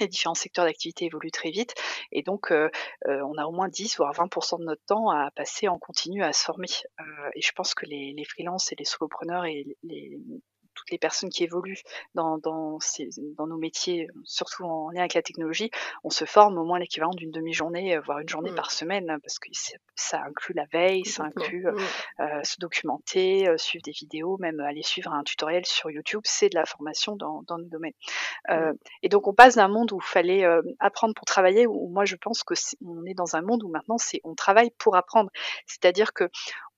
[0.00, 1.74] les différents secteurs d'activité évoluent très vite
[2.12, 2.70] et donc euh,
[3.06, 6.22] euh, on a au moins 10 voire 20% de notre temps à passer en continu
[6.22, 6.68] à se former.
[7.00, 10.18] Euh, et je pense que les, freelances et les solopreneurs et les,
[10.80, 11.82] toutes les personnes qui évoluent
[12.14, 15.70] dans, dans, ces, dans nos métiers, surtout en lien avec la technologie,
[16.04, 18.56] on se forme au moins l'équivalent d'une demi-journée, euh, voire une journée mmh.
[18.56, 19.48] par semaine, parce que
[19.94, 22.22] ça inclut la veille, ça inclut euh, mmh.
[22.22, 26.54] euh, se documenter, suivre des vidéos, même aller suivre un tutoriel sur YouTube, c'est de
[26.54, 27.92] la formation dans, dans nos domaines.
[28.48, 28.72] Mmh.
[29.02, 30.44] et donc on passe d'un monde où il fallait
[30.78, 33.68] apprendre pour travailler, où moi je pense que est, on est dans un monde où
[33.68, 35.30] maintenant c'est on travaille pour apprendre.
[35.66, 36.28] C'est-à-dire que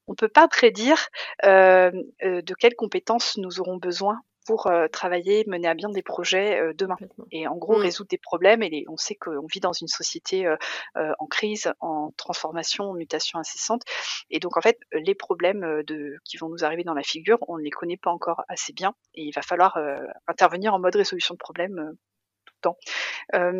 [0.06, 1.08] on ne peut pas prédire
[1.44, 1.90] euh,
[2.22, 6.60] euh, de quelles compétences nous aurons besoin pour euh, travailler, mener à bien des projets
[6.74, 6.96] demain.
[7.30, 7.82] Et en gros, mmh.
[7.82, 8.62] résoudre des problèmes.
[8.64, 10.52] Et on sait qu'on vit dans une société
[10.96, 13.82] en crise, en transformation, en mutation incessante.
[14.30, 17.56] Et donc, en fait, les problèmes de, qui vont nous arriver dans la figure, on
[17.56, 18.96] ne les connaît pas encore assez bien.
[19.14, 19.78] Et il va falloir
[20.26, 21.96] intervenir en mode résolution de problèmes
[22.44, 23.58] tout le temps.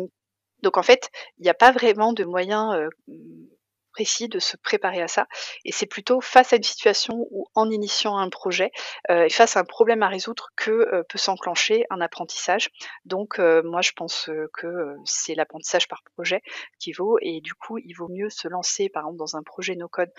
[0.63, 2.89] donc, en fait, il n'y a pas vraiment de moyens
[3.93, 5.27] précis de se préparer à ça.
[5.65, 8.71] Et c'est plutôt face à une situation ou en initiant un projet
[9.09, 12.69] euh, et face à un problème à résoudre que euh, peut s'enclencher un apprentissage.
[13.05, 16.41] Donc euh, moi je pense que c'est l'apprentissage par projet
[16.79, 19.75] qui vaut et du coup il vaut mieux se lancer par exemple dans un projet
[19.75, 20.11] no code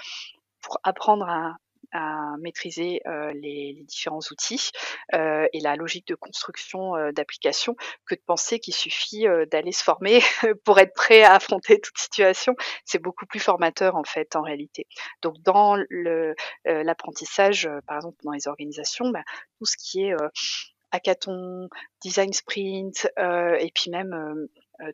[0.60, 1.56] pour apprendre à,
[1.94, 4.72] à maîtriser euh, les, les, différents outils
[5.14, 9.82] euh, et la logique de construction euh, d'application que de penser qu'il suffit d'aller se
[9.82, 10.20] former
[10.64, 12.54] pour être prêt à affronter toute situation.
[12.84, 14.86] C'est beaucoup plus formateur en fait en réalité.
[15.22, 15.78] Donc dans
[16.64, 19.22] l'apprentissage, par exemple dans les organisations, bah,
[19.58, 20.14] tout ce qui est
[20.90, 21.68] hackathon,
[22.02, 24.46] design sprint, et puis même euh,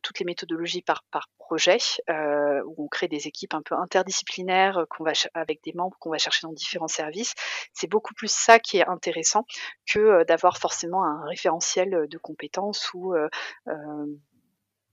[0.03, 1.03] toutes les méthodologies par,
[1.39, 1.79] projet,
[2.09, 5.97] euh, où on crée des équipes un peu interdisciplinaires euh, qu'on va avec des membres
[5.99, 7.35] qu'on va chercher dans différents services.
[7.73, 9.45] C'est beaucoup plus ça qui est intéressant
[9.87, 13.15] que d'avoir forcément un référentiel de compétences ou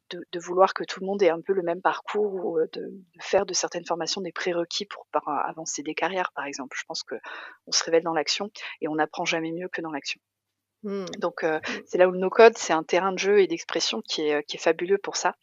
[0.10, 3.46] de, vouloir que tout le monde ait un peu le même parcours ou de, faire
[3.46, 6.76] de certaines formations des prérequis pour, avancer des carrières, par exemple.
[6.80, 7.16] Je pense que
[7.68, 8.50] on se révèle dans l'action
[8.82, 10.20] et on n'apprend jamais mieux que dans l'action.
[10.84, 11.06] Mmh.
[11.20, 11.82] Donc euh, mmh.
[11.86, 14.58] c'est là où le no-code, c'est un terrain de jeu et d'expression qui est, qui
[14.58, 15.36] est fabuleux pour ça.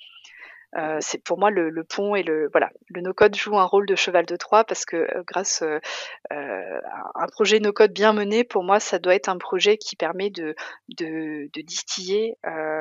[0.76, 3.86] Euh, c'est pour moi le, pont et le voilà le no code joue un rôle
[3.86, 5.78] de cheval de Troie parce que euh, grâce euh,
[6.32, 6.80] euh,
[7.14, 9.94] à un projet no code bien mené pour moi ça doit être un projet qui
[9.94, 10.54] permet de
[11.62, 12.36] distiller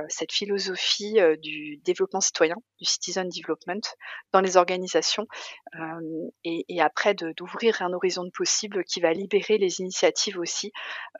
[0.09, 3.81] cette philosophie du développement citoyen du citizen development
[4.31, 5.27] dans les organisations
[6.43, 10.71] et, et, après d'ouvrir un horizon de possible qui va libérer les initiatives aussi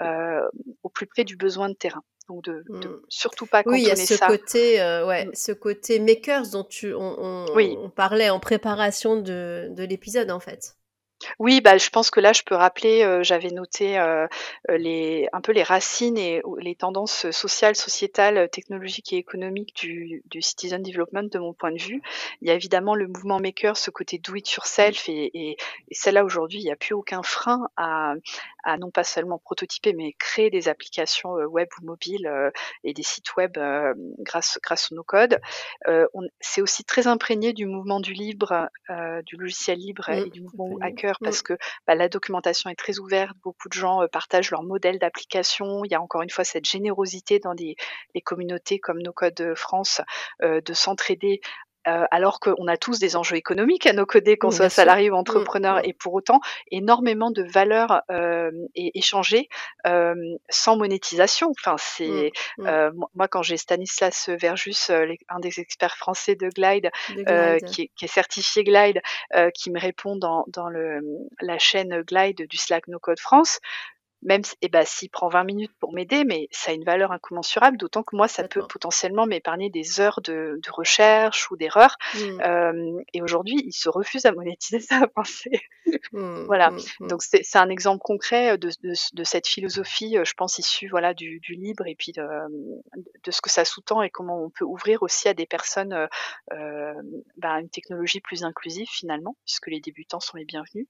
[0.01, 3.01] au plus près du besoin de terrain donc de, de mmh.
[3.09, 5.31] surtout pas oui, il y a ce côté, euh, ouais, mmh.
[5.33, 10.39] ce côté makers dont tu, on, on, on parlait en préparation de, de l'épisode en
[10.39, 10.77] fait.
[11.39, 14.01] Oui, bah, je pense que là, je peux rappeler, j'avais noté
[14.69, 20.41] les, un peu les racines et les tendances sociales, sociétales, technologiques et économiques du, du
[20.41, 22.01] citizen development de mon point de vue.
[22.41, 25.51] Il y a évidemment le mouvement maker, ce côté do it yourself, et, et,
[25.89, 28.13] et celle-là aujourd'hui, il n'y a plus aucun frein à,
[28.63, 32.31] à non pas seulement prototyper, mais créer des applications web ou mobiles
[32.83, 33.57] et des sites web
[34.19, 35.39] grâce, grâce au no-code.
[36.39, 38.69] c'est aussi très imprégné du mouvement du libre,
[39.25, 41.25] du logiciel libre mmh, et du mouvement hacker Mmh.
[41.25, 41.53] parce que
[41.87, 45.83] bah, la documentation est très ouverte, beaucoup de gens partagent leur modèle d'application.
[45.85, 47.75] Il y a encore une fois cette générosité dans les,
[48.15, 50.01] les communautés comme nos codes France
[50.41, 51.41] de s'entraider
[51.87, 55.15] euh, alors qu'on a tous des enjeux économiques à nos coder, qu'on soit salarié ou
[55.15, 55.85] mmh, entrepreneur, mmh.
[55.85, 56.39] et pour autant
[56.71, 59.49] énormément de valeurs euh, échangées
[59.87, 60.15] euh,
[60.49, 61.51] sans monétisation.
[61.51, 64.91] Enfin, c'est mmh, euh, moi quand j'ai Stanislas Verjus,
[65.29, 69.01] un des experts français de Glide, Qui, est, qui, est, certifié Glide,
[69.53, 71.01] qui me répond dans, dans le,
[71.41, 73.59] la chaîne Glide du Slack No Code France
[74.23, 77.77] même eh ben, s'il prend 20 minutes pour m'aider, mais ça a une valeur incommensurable,
[77.77, 81.97] d'autant que moi, ça peut potentiellement m'épargner des heures de, de recherche ou d'erreurs.
[82.15, 82.41] Mmh.
[82.41, 85.61] Euh, et aujourd'hui, il se refuse à monétiser sa pensée.
[86.11, 86.71] Mmh, voilà.
[86.71, 87.07] Mmh, mmh.
[87.07, 91.39] Donc c'est un exemple concret de, de, de, cette philosophie, je pense, issue voilà, du,
[91.39, 92.23] du libre et puis de,
[93.23, 96.07] de ce que ça sous-tend et comment on peut ouvrir aussi à des personnes
[96.53, 96.93] euh,
[97.37, 100.87] bah, une technologie plus inclusive finalement, puisque les débutants sont les bienvenus.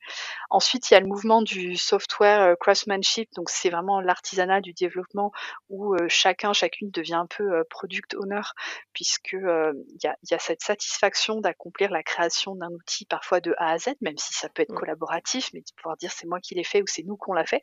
[0.49, 5.32] Ensuite, il y a le mouvement du software craftsmanship donc c'est vraiment l'artisanat du développement
[5.69, 8.41] où chacun, chacune devient un peu product owner,
[8.93, 13.53] puisque il y a, y, a, cette satisfaction d'accomplir la création d'un outil parfois de
[13.57, 14.80] A à Z, même si ça peut être mmh.
[14.80, 17.45] collaboratif, mais de pouvoir dire c'est moi qui l'ai fait ou c'est nous qu'on l'a
[17.45, 17.61] fait.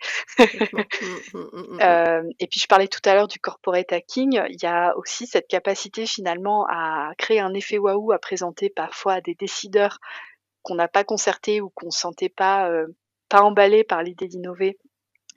[1.32, 4.96] Mmh, mmh, et puis je parlais tout à l'heure du corporate hacking, il y a
[4.96, 9.98] aussi cette capacité finalement à créer un effet waouh, à présenter parfois à des décideurs
[10.62, 12.70] qu'on n'a pas concertés ou qu'on sentait pas
[13.28, 14.78] pas emballés par l'idée d'innover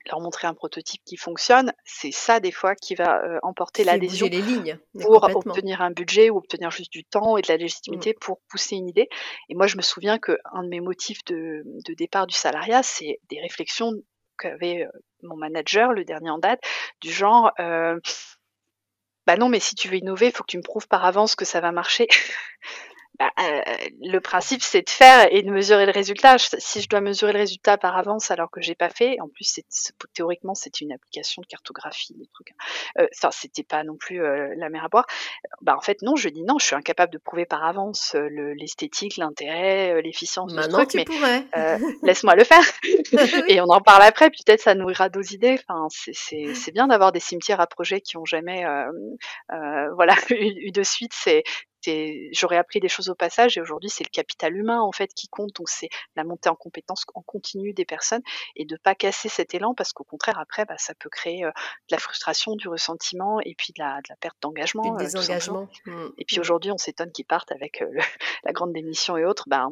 [0.08, 4.42] leur montrer un prototype qui fonctionne, c'est ça des fois qui va emporter l'adhésion les
[4.42, 8.20] lignes pour obtenir un budget ou obtenir juste du temps et de la légitimité mmh.
[8.20, 9.08] pour pousser une idée.
[9.50, 12.84] Et moi, je me souviens que un de mes motifs de, de départ du salariat,
[12.84, 13.92] c'est des réflexions
[14.38, 14.88] qu'avait
[15.22, 16.62] mon manager, le dernier en date,
[17.02, 17.52] du genre
[19.26, 21.36] bah non, mais si tu veux innover, il faut que tu me prouves par avance
[21.36, 22.08] que ça va marcher.
[23.20, 23.62] Bah, euh,
[24.02, 26.38] le principe, c'est de faire et de mesurer le résultat.
[26.40, 29.44] Si je dois mesurer le résultat par avance alors que j'ai pas fait, en plus,
[29.44, 32.52] c'est, théoriquement, c'est une application de cartographie, des trucs.
[32.52, 33.02] Hein.
[33.02, 35.06] Euh, enfin, c'était pas non plus euh, la mer à boire.
[35.62, 39.18] Bah, en fait, non, je dis non, je suis incapable de prouver par avance l'esthétique,
[39.18, 41.06] l'intérêt, l'efficience de ce truc, mais
[42.02, 42.64] laisse-moi le faire.
[43.48, 45.60] et on en parle après, peut-être ça nourrira d'autres idées.
[45.68, 46.14] Enfin, c'est,
[46.56, 48.66] c'est, bien d'avoir des cimetières à projet qui ont jamais,
[49.50, 51.14] voilà, eu de suite.
[51.14, 51.44] C'est,
[52.32, 55.28] j'aurais appris des choses au passage et aujourd'hui c'est le capital humain en fait qui
[55.28, 55.56] compte.
[55.56, 58.22] Donc c'est la montée en compétence en continu des personnes
[58.56, 61.50] et de pas casser cet élan parce qu'au contraire après bah, ça peut créer euh,
[61.50, 66.10] de la frustration du ressentiment et puis de la, de la perte d'engagement euh, mmh,
[66.18, 66.42] et puis mmh.
[66.42, 67.88] aujourd'hui on s'étonne qu'ils partent avec euh,
[68.44, 69.46] la grande démission et autres.
[69.48, 69.70] Bah,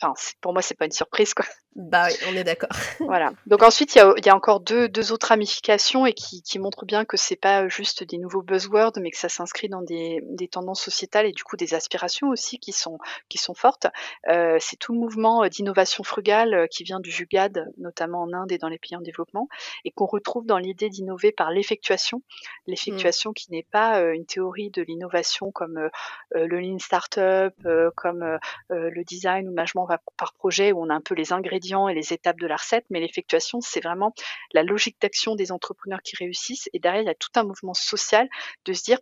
[0.00, 1.46] enfin pour moi c'est pas une surprise quoi
[1.76, 2.70] bah oui, on est d'accord.
[2.98, 3.32] voilà.
[3.46, 6.58] Donc ensuite, il y a, y a, encore deux, deux, autres ramifications et qui, qui
[6.58, 10.20] montrent bien que c'est pas juste des nouveaux buzzwords, mais que ça s'inscrit dans des,
[10.30, 12.98] des, tendances sociétales et du coup des aspirations aussi qui sont,
[13.28, 13.86] qui sont fortes.
[14.28, 18.58] Euh, c'est tout le mouvement d'innovation frugale qui vient du Jugad, notamment en Inde et
[18.58, 19.48] dans les pays en développement,
[19.84, 22.22] et qu'on retrouve dans l'idée d'innover par l'effectuation.
[22.66, 23.34] L'effectuation mmh.
[23.34, 25.88] qui n'est pas euh, une théorie de l'innovation comme euh,
[26.34, 27.54] le lean startup,
[27.94, 28.38] comme
[28.70, 29.84] le design ou le management
[30.16, 32.84] par projet où on a un peu les ingrédients et les étapes de la recette,
[32.90, 34.14] mais l'effectuation, c'est vraiment
[34.52, 36.68] la logique d'action des entrepreneurs qui réussissent.
[36.72, 38.28] Et derrière, il y a tout un mouvement social
[38.64, 38.98] de se dire,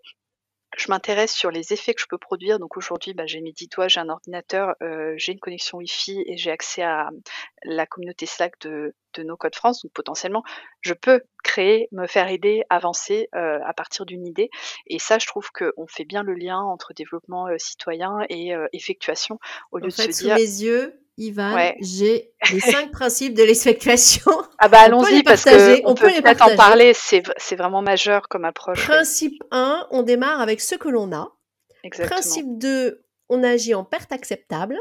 [0.77, 2.59] je m'intéresse sur les effets que je peux produire.
[2.59, 6.23] Donc aujourd'hui, bah, j'ai mes dix doigts, j'ai un ordinateur, euh, j'ai une connexion Wi-Fi
[6.27, 7.11] et j'ai accès à
[7.65, 9.83] la communauté Slack de, de No Code France.
[9.83, 10.43] Donc potentiellement,
[10.81, 14.51] je peux créer, me faire aider, avancer euh, à partir d'une idée.
[14.87, 19.39] Et ça, je trouve qu'on fait bien le lien entre développement euh, citoyen et effectuation
[19.73, 20.37] au lieu de se dire.
[20.37, 24.31] yeux, Ivan, j'ai les cinq principes de l'effectuation.
[24.59, 28.87] Ah bah allons-y parce que on, peut, peut en parler, c'est vraiment majeur comme approche.
[28.87, 31.37] Principe 1, on démarre avec ce que l'on a.
[31.83, 32.21] Exactement.
[32.21, 34.79] Principe 2, on agit en perte acceptable.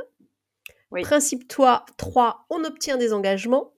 [1.02, 3.74] Principe 3, 3, on obtient des engagements.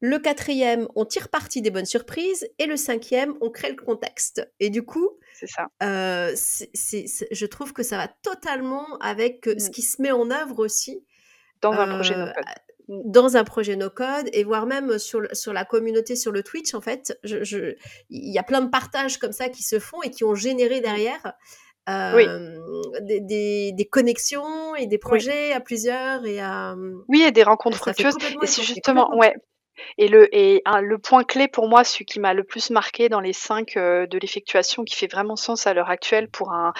[0.00, 2.48] Le quatrième, on tire parti des bonnes surprises.
[2.58, 4.50] Et le cinquième, on crée le contexte.
[4.58, 5.10] Et du coup,
[5.46, 5.68] ça.
[5.82, 9.70] Euh, je trouve que ça va totalement avec euh, ce mm.
[9.70, 11.04] qui se met en œuvre aussi
[11.62, 12.44] dans un projet no code.
[12.88, 13.00] Mmh.
[13.04, 16.74] Dans un projet no code et voire même sur, sur la communauté sur le Twitch,
[16.74, 17.74] en fait, il je,
[18.10, 21.34] y a plein de partages comme ça qui se font et qui ont généré derrière
[21.88, 22.60] euh,
[23.00, 26.76] des, des, connexions et des projets à plusieurs et à.
[27.08, 28.14] Oui, et des rencontres fructueuses.
[28.42, 29.34] Et c'est justement, ouais,
[29.98, 33.20] et le, et le point clé pour moi, celui qui m'a le plus marqué dans
[33.20, 36.72] les cinq euh, de l'effectuation, qui fait vraiment sens à l'heure actuelle pour un,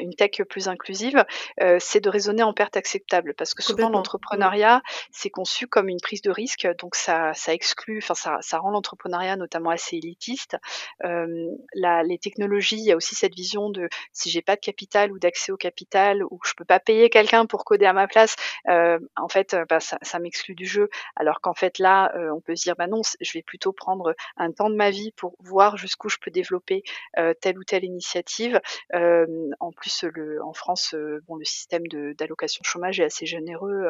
[0.00, 1.24] une tech plus inclusive,
[1.60, 3.34] euh, c'est de raisonner en perte acceptable.
[3.34, 7.98] Parce que souvent, l'entrepreneuriat, c'est conçu comme une prise de risque, donc ça, ça exclut,
[7.98, 10.56] enfin, ça, ça rend l'entrepreneuriat notamment assez élitiste.
[11.04, 14.60] Euh, la, les technologies, il y a aussi cette vision de si j'ai pas de
[14.60, 17.92] capital ou d'accès au capital, ou que je peux pas payer quelqu'un pour coder à
[17.92, 18.36] ma place,
[18.68, 20.88] en fait, bah, ça, ça m'exclut du jeu.
[21.16, 24.52] Alors qu'en fait, là, on peut se dire, bah non, je vais plutôt prendre un
[24.52, 26.82] temps de ma vie pour voir jusqu'où je peux développer
[27.18, 28.60] euh, telle ou telle initiative.
[28.94, 29.26] Euh,
[29.60, 33.86] en plus, le, en France, euh, bon, le système d'allocation chômage est assez généreux,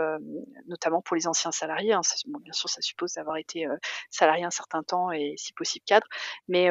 [0.67, 1.93] notamment pour les anciens salariés.
[1.93, 2.01] Hein.
[2.41, 3.67] bien sûr, ça suppose d'avoir été
[4.11, 6.07] salarié un certain temps et si possible cadre.
[6.49, 6.69] Mais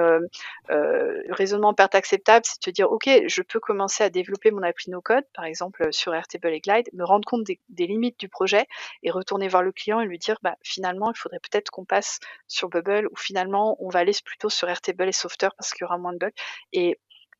[0.70, 4.92] le raisonnement perte acceptable, c'est de dire, OK, je peux commencer à développer mon appli
[4.92, 8.30] no code, par exemple sur Airtable et Glide, me rendre compte des, des limites du
[8.30, 8.68] projet
[9.04, 12.20] et retourner voir le client et lui dire, bah, finalement, il faudrait peut-être qu'on passe
[12.48, 15.86] sur Bubble ou finalement on va aller plutôt sur Airtable et Software parce qu'il y
[15.86, 16.32] aura moins de bugs.
[16.74, 17.00] Et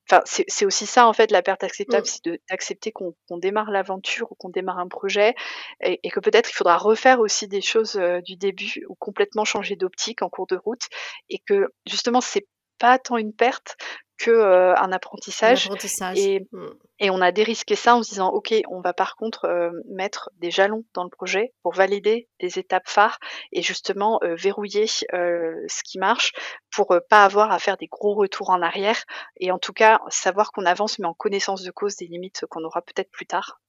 [0.10, 2.06] enfin, c'est aussi ça en fait la perte acceptable, mmh.
[2.24, 5.36] c'est d'accepter qu'on démarre l'aventure ou qu'on démarre un projet
[5.82, 9.76] et, que peut-être il faudra refaire aussi des choses euh, du début ou complètement changer
[9.76, 10.88] d'optique en cours de route
[11.30, 12.48] et que justement c'est
[12.78, 13.78] pas tant une perte
[14.18, 15.70] que euh, un apprentissage.
[16.16, 16.68] Et, mmh.
[17.00, 20.30] et, on a dérisqué ça en se disant ok, on va par contre euh, mettre
[20.38, 23.20] des jalons dans le projet pour valider des étapes phares
[23.52, 26.32] et justement euh, verrouiller ce qui marche
[26.74, 29.04] pour pas avoir à faire des gros retours en arrière
[29.38, 32.64] et en tout cas savoir qu'on avance mais en connaissance de cause des limites qu'on
[32.64, 33.60] aura peut-être plus tard,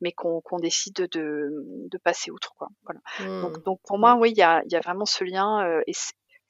[0.00, 2.68] mais qu'on décide de, de, passer outre quoi.
[2.84, 3.00] Voilà.
[3.42, 3.62] Donc, mmh.
[3.62, 5.92] donc pour moi oui, il y a, y a vraiment ce lien et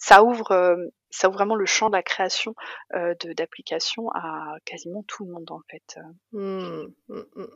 [0.03, 2.57] ça ouvre ça ouvre vraiment le champ de la création
[2.95, 6.01] euh, d'applications à quasiment tout le monde en fait.
[6.33, 7.47] Mmh, mmh, mmh,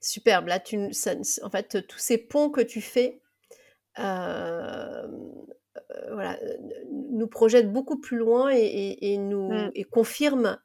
[0.00, 0.48] Superbe.
[0.48, 0.90] Là, tu,
[1.42, 3.20] en fait, tous ces ponts que tu fais,
[3.98, 5.06] euh,
[6.12, 6.38] voilà,
[6.90, 10.58] nous projettent beaucoup plus loin et, nous et confirment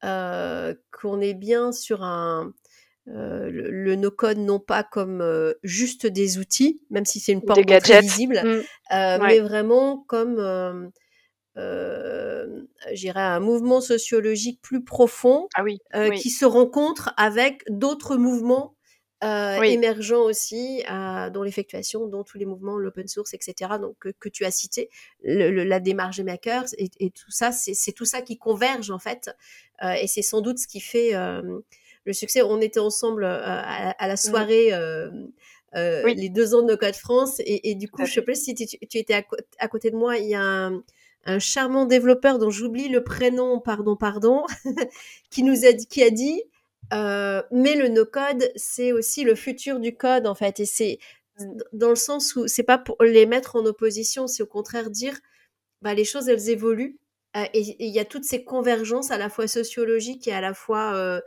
[0.00, 2.52] qu'on est bien sur un,
[3.06, 8.40] le, no-code non pas comme juste des outils, même si c'est une porte très visible,
[8.44, 9.22] mmh.
[9.22, 10.92] mais vraiment comme
[11.58, 15.78] euh, j'irais un mouvement sociologique plus profond ah oui,
[16.16, 18.74] qui se rencontre avec d'autres mouvements
[19.22, 20.82] émergents aussi,
[21.32, 23.72] dont l'effectuation, dont tous les mouvements, l'open source, etc.
[23.80, 24.88] Donc que, tu as cité,
[25.22, 29.30] la démarche des makers et, et tout ça, c'est tout ça qui converge en fait,
[29.82, 31.14] et c'est sans doute ce qui fait
[32.04, 32.42] le succès.
[32.42, 34.16] On était ensemble euh, à, la mmh.
[34.16, 34.72] soirée.
[34.72, 35.10] Euh,
[35.74, 38.76] euh, les deux ans de Code France et, du coup je sais pas si tu,
[38.92, 39.24] étais
[39.58, 40.70] à, côté de moi il y a
[41.24, 44.44] un, charmant développeur dont j'oublie le prénom pardon pardon
[45.30, 46.42] qui nous a dit qui a dit
[46.90, 50.98] mais le no code c'est aussi le futur du code en fait et c'est
[51.38, 51.44] mmh.
[51.72, 55.18] dans le sens où c'est pas pour les mettre en opposition c'est au contraire dire
[55.80, 56.98] bah les choses elles évoluent
[57.34, 61.22] et il y a toutes ces convergences à la fois sociologiques et à la fois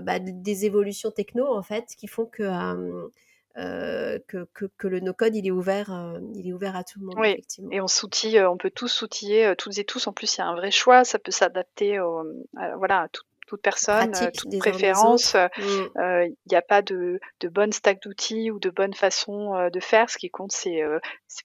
[0.00, 2.42] bah, des évolutions techno en fait qui font que
[3.58, 7.16] euh, que, que, le no-code il est ouvert, il est ouvert à tout le monde.
[7.18, 7.44] Oui.
[7.70, 10.06] Et on s'outille, on peut tous s'outiller toutes et tous.
[10.06, 11.04] En plus, il y a un vrai choix.
[11.04, 11.98] Ça peut s'adapter,
[12.78, 15.34] voilà, à tout, toute personne, euh, toute préférence.
[15.34, 15.98] Euh, mmh.
[15.98, 19.80] euh, il n'y a pas de, de bonne stack d'outils ou de bonne façon de
[19.80, 20.08] faire.
[20.08, 20.82] Ce qui compte, c'est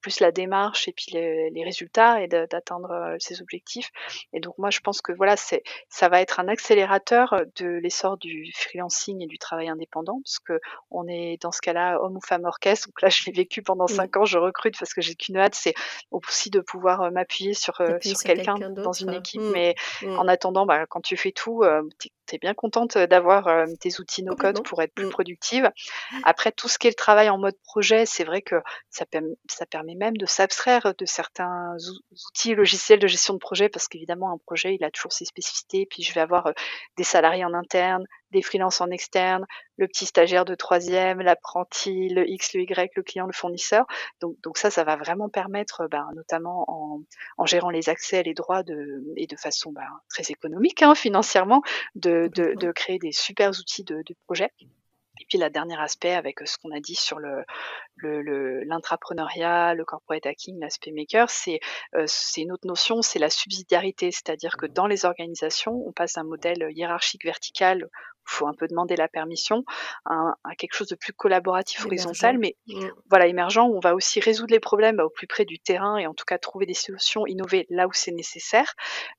[0.01, 3.91] plus la démarche et puis les, les résultats et d'atteindre ses objectifs.
[4.31, 8.53] Et donc moi, je pense que voilà, ça va être un accélérateur de l'essor du
[8.55, 12.45] freelancing et du travail indépendant, parce que on est dans ce cas-là homme ou femme
[12.45, 12.87] orchestre.
[12.87, 14.25] Donc là, je l'ai vécu pendant cinq ans.
[14.25, 15.73] Je recrute parce que j'ai qu'une hâte, c'est
[16.11, 19.41] aussi de pouvoir m'appuyer sur sur, quelqu'un dans une équipe.
[19.41, 19.51] Mmh.
[19.51, 20.19] Mais mmh.
[20.19, 21.63] en attendant, bah, quand tu fais tout,
[21.99, 25.11] to tu es bien contente d'avoir tes outils no-code pour être plus mmh.
[25.11, 25.71] productive.
[26.23, 28.55] Après, tout ce qui est le travail en mode projet, c'est vrai que
[28.89, 29.05] ça,
[29.49, 31.75] ça permet même de s'abstraire de certains
[32.29, 35.87] outils logiciels de gestion de projet, parce qu'évidemment, un projet, il a toujours ses spécificités.
[35.89, 36.51] Puis je vais avoir
[36.97, 39.45] des salariés en interne, des freelances en externe,
[39.77, 43.85] le petit stagiaire de troisième, l'apprenti, le X, le Y, le client, le fournisseur.
[44.21, 47.01] Donc, donc ça, ça va vraiment permettre, ben, notamment en,
[47.37, 50.95] en, gérant les accès et les droits de, et de façon ben, très économique hein,
[50.95, 51.61] financièrement,
[51.95, 54.51] de, de, de, créer des super outils de, de projet.
[55.19, 57.43] Et puis la dernier aspect avec ce qu'on a dit sur le
[57.99, 61.59] l'intrapreneuriat, le, le, corporate hacking, l'aspect maker, c'est
[61.95, 66.13] euh, c'est une autre notion, c'est la subsidiarité, c'est-à-dire que dans les organisations, on passe
[66.13, 67.89] d'un modèle hiérarchique vertical
[68.27, 69.63] il faut un peu demander la permission,
[70.05, 72.87] à, quelque chose de plus collaboratif, horizontal, mais mmh.
[73.09, 75.97] voilà, émergent, où on va aussi résoudre les problèmes bah, au plus près du terrain
[75.97, 78.73] et en tout cas trouver des solutions, innover là où c'est nécessaire,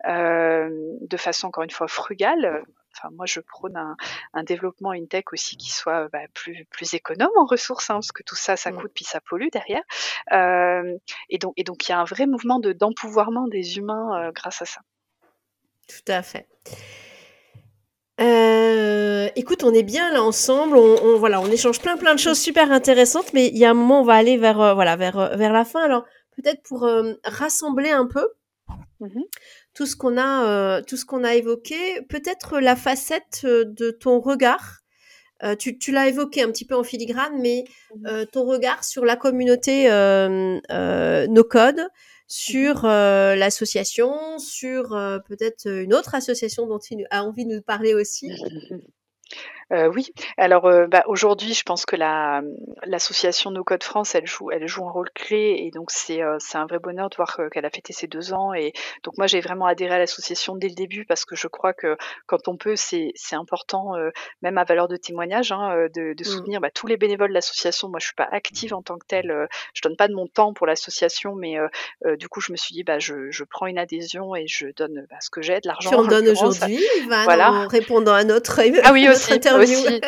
[0.07, 0.69] euh,
[1.01, 2.63] de façon encore une fois frugale.
[2.99, 7.31] Enfin, moi, je prône un, développement, une tech aussi qui soit bah, plus, plus économe
[7.37, 8.77] en ressources, hein, parce que tout ça, ça mmh.
[8.77, 9.83] coûte puis ça pollue derrière.
[10.33, 10.97] Euh,
[11.29, 14.33] et donc, et donc, il y a un vrai mouvement de d'empouvoirment des humains euh,
[14.33, 14.81] grâce à ça.
[15.89, 16.47] Tout à fait.
[18.21, 20.77] Euh, écoute, on est bien là ensemble.
[20.77, 23.75] On, voilà, on échange plein plein de choses super intéressantes, mais il y a un
[23.75, 25.83] moment, on va aller vers euh, voilà vers vers la fin.
[25.83, 26.05] Alors
[26.37, 26.89] peut-être pour
[27.25, 28.29] rassembler un peu
[29.01, 29.23] mmh
[29.75, 34.81] tout ce qu'on a tout ce qu'on a évoqué, peut-être la facette de ton regard.
[35.59, 37.65] tu, tu l'as évoqué un petit peu en filigrane, mais
[37.95, 41.89] mmh ton regard sur la communauté no code,
[42.29, 47.63] sur euh, l'association, sur euh, peut-être une autre association dont il a envie de nous
[47.63, 48.31] parler aussi.
[49.73, 52.43] Euh, oui, alors euh, bah, aujourd'hui, je pense que la
[52.85, 56.37] l'association No Code France, elle joue elle joue un rôle clé et donc c'est euh,
[56.39, 58.73] c'est un vrai bonheur de voir qu'elle a fêté ses deux ans et
[59.05, 61.97] donc moi j'ai vraiment adhéré à l'association dès le début parce que je crois que
[62.27, 63.93] quand on peut, c'est c'est important,
[64.43, 66.25] même à valeur de témoignage, hein, de de mmh.
[66.25, 67.89] soutenir, bah, tous les bénévoles de l'association.
[67.89, 70.55] Moi, je suis pas active en tant que telle, je donne pas de mon temps
[70.55, 71.57] pour l'association, mais
[72.17, 75.07] du coup, je me suis dit: «Bah, je je prends une adhésion et je donne,
[75.11, 77.53] bah, ce que j'ai, de l'argent» Tu en donnes aujourd'hui, voilà.
[77.53, 79.39] en répondant à notre ah oui, aussi,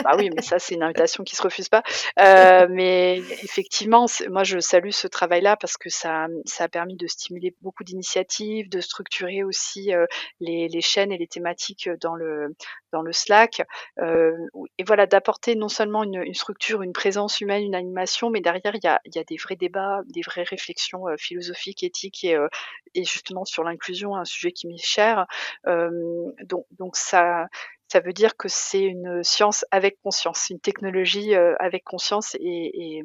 [0.05, 1.83] bah oui, mais ça, c'est une invitation qui se refuse pas.
[2.19, 7.07] Euh, mais effectivement, moi, je salue ce travail-là parce que ça, ça a permis de
[7.07, 10.07] stimuler beaucoup d'initiatives, de structurer aussi euh,
[10.41, 12.55] les, les, chaînes et les thématiques dans le,
[12.93, 13.63] dans le Slack.
[13.99, 14.37] Euh,
[14.79, 18.75] et voilà, d'apporter non seulement une, une, structure, une présence humaine, une animation, mais derrière,
[18.75, 22.25] il y a, il y a des vrais débats, des vraies réflexions euh, philosophiques, éthiques
[22.25, 22.49] et, euh,
[22.95, 25.27] et justement sur l'inclusion, un sujet qui m'est cher.
[25.67, 27.49] donc, donc ça,
[27.91, 32.99] ça veut dire que c'est une science avec conscience, une technologie euh, avec conscience et,
[32.99, 33.03] et,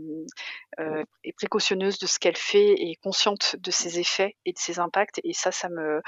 [0.79, 4.79] euh, et, précautionneuse de ce qu'elle fait et consciente de ses effets et de ses
[4.79, 5.19] impacts.
[5.23, 6.01] Et ça, ça me,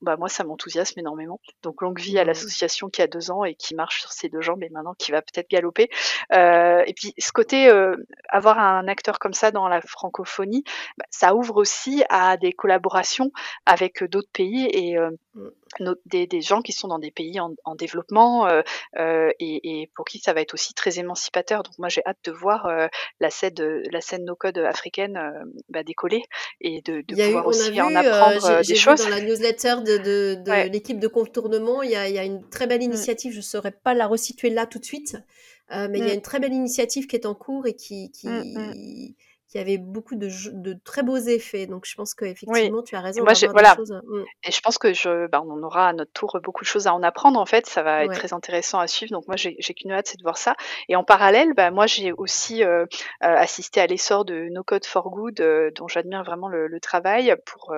[0.00, 1.40] bah moi ça m'enthousiasme énormément.
[1.62, 2.26] Donc longue vie à mmh.
[2.26, 5.12] l'association qui a deux ans et qui marche sur ses deux jambes et maintenant qui
[5.12, 5.88] va peut-être galoper.
[6.32, 7.96] Euh, et puis ce côté euh,
[8.28, 10.64] avoir un acteur comme ça dans la francophonie,
[10.96, 13.30] bah, ça ouvre aussi à des collaborations
[13.66, 15.92] avec d'autres pays et euh, mmh.
[16.06, 18.62] des, des, gens qui sont dans des pays en, en développement euh,
[18.98, 21.62] euh, et, et, pour qui ça va être aussi très émancipateur.
[21.62, 22.88] Donc moi j'ai hâte de voir euh,
[23.20, 23.54] la scène
[23.90, 25.20] la scène no code africaine
[25.68, 26.22] bah, décoller
[26.60, 29.02] et de, de pouvoir eu, aussi en apprendre des choses.
[29.02, 31.82] Dans la newsletter de, de, l'équipe de contournement.
[31.82, 32.92] Il y, a, il y, a, une très belle mm.
[32.92, 35.16] initiative, je ne saurais pas la resituer là tout de suite,
[35.70, 36.16] mais il y a mm.
[36.16, 39.14] une très belle initiative qui est en cours et qui, qui, mm,
[39.48, 41.66] qui avait beaucoup de, de, très beaux effets.
[41.66, 43.22] Donc je pense qu'effectivement, tu as raison.
[43.22, 43.76] Moi, voilà.
[43.76, 44.24] Mmh.
[44.44, 46.94] Et je pense que je, bah, on aura à notre tour beaucoup de choses à
[46.94, 47.38] en apprendre.
[47.38, 49.12] En fait, ça va être très intéressant à suivre.
[49.12, 50.56] Donc moi, j'ai qu'une hâte, c'est de voir ça.
[50.88, 52.86] Et en parallèle, bah, moi, j'ai aussi euh, euh,
[53.20, 57.34] assisté à l'essor de No Code for Good, euh, dont j'admire vraiment le, le, travail
[57.46, 57.74] pour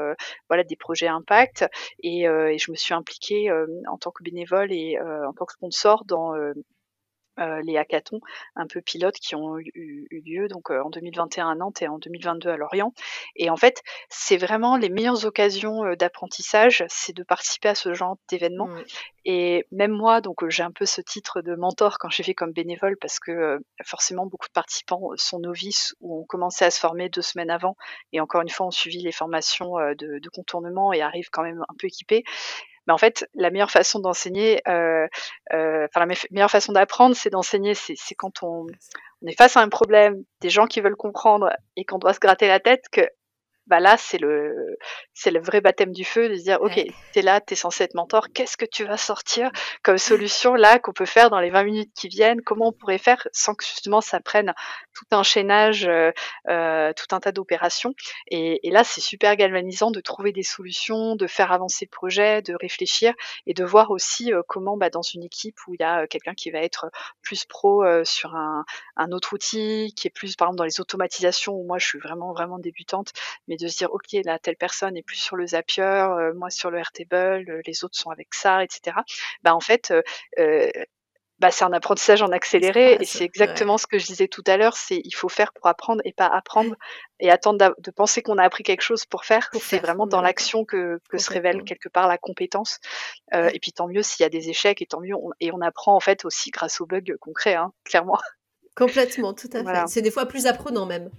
[0.49, 1.65] voilà des projets impact.
[2.03, 3.51] Et, et, je me suis impliquée
[3.89, 6.35] en tant que bénévole et en tant que sponsor dans
[7.39, 8.21] euh, les hackathons
[8.57, 11.99] un peu pilotes qui ont eu, lieu donc euh, en 2021 à Nantes et en
[11.99, 12.93] 2022 à Lorient.
[13.37, 17.95] Et en fait, c'est vraiment les meilleures occasions euh, d'apprentissage, c'est de participer à ce
[17.95, 18.69] genre d'événements.
[18.69, 18.85] Mmh.
[19.25, 22.53] Et même moi, donc j'ai un peu ce titre de mentor quand j'ai fait comme
[22.53, 27.11] bénévole parce que forcément beaucoup de participants sont novices ou ont commencé à se former
[27.11, 27.77] deux semaines avant
[28.13, 31.63] et encore une fois ont suivi les formations de, de contournement et arrivent quand même
[31.69, 32.25] un peu équipés.
[32.89, 35.07] Mais en fait, la meilleure façon d'enseigner, euh,
[35.53, 37.75] euh, enfin la meilleure façon d'apprendre, c'est d'enseigner.
[37.75, 38.67] C'est quand on,
[39.27, 42.49] est face à un problème, des gens qui veulent comprendre et qu'on doit se gratter
[42.49, 43.03] la tête, que
[43.69, 44.77] bah là c'est le
[45.15, 47.85] c'est le vrai baptême du feu de se dire ok tu t'es là t'es censé
[47.85, 49.51] être mentor qu'est-ce que tu vas sortir
[49.83, 52.43] comme solution là qu'on peut faire dans les 20 minutes qui viennent?
[52.43, 54.55] Comment on pourrait faire sans que justement ça prenne
[54.95, 56.11] tout un chaînage euh,
[56.49, 57.95] euh, tout un tas d'opérations?
[58.29, 62.43] Et, et, là c'est super galvanisant de trouver des solutions de faire avancer le projet
[62.43, 63.15] de réfléchir
[63.47, 66.35] et de voir aussi euh, comment bah, dans une équipe où il y a quelqu'un
[66.35, 66.91] qui va être
[67.23, 68.65] plus pro sur un,
[68.97, 71.99] un autre outil qui est plus par exemple dans les automatisations où moi je suis
[71.99, 73.13] vraiment vraiment débutante
[73.47, 76.51] mais de se dire ok là telle personne est plus sur le Zapier, euh, moi
[76.51, 78.97] sur le Airtable, euh, les autres sont avec ça, etc.
[79.43, 79.93] Bah en fait
[80.39, 80.71] euh,
[81.39, 84.57] bah, c'est un apprentissage en accéléré et c'est exactement ce que je disais tout à
[84.57, 86.75] l'heure, c'est il faut faire pour apprendre et pas apprendre
[87.21, 89.49] et attendre de penser qu'on a appris quelque chose pour faire.
[89.61, 92.81] C'est vraiment dans l'action que, que se révèle quelque part la compétence.
[93.35, 95.61] Euh, et puis tant mieux s'il y a des échecs et tant mieux et on
[95.61, 98.19] apprend en fait aussi grâce aux bugs concrets, hein, clairement.
[98.77, 99.89] Complètement, tout à fait.
[99.89, 101.11] C'est des fois plus apprenant même.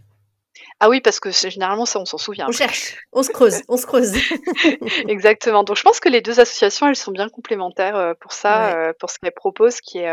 [0.79, 2.47] Ah oui, parce que généralement, ça, on s'en souvient.
[2.47, 4.13] On cherche, on se creuse, on se creuse.
[5.07, 5.63] Exactement.
[5.63, 8.93] Donc, je pense que les deux associations, elles sont bien complémentaires euh, pour ça, euh,
[8.99, 10.09] pour ce qu'elles proposent, qui est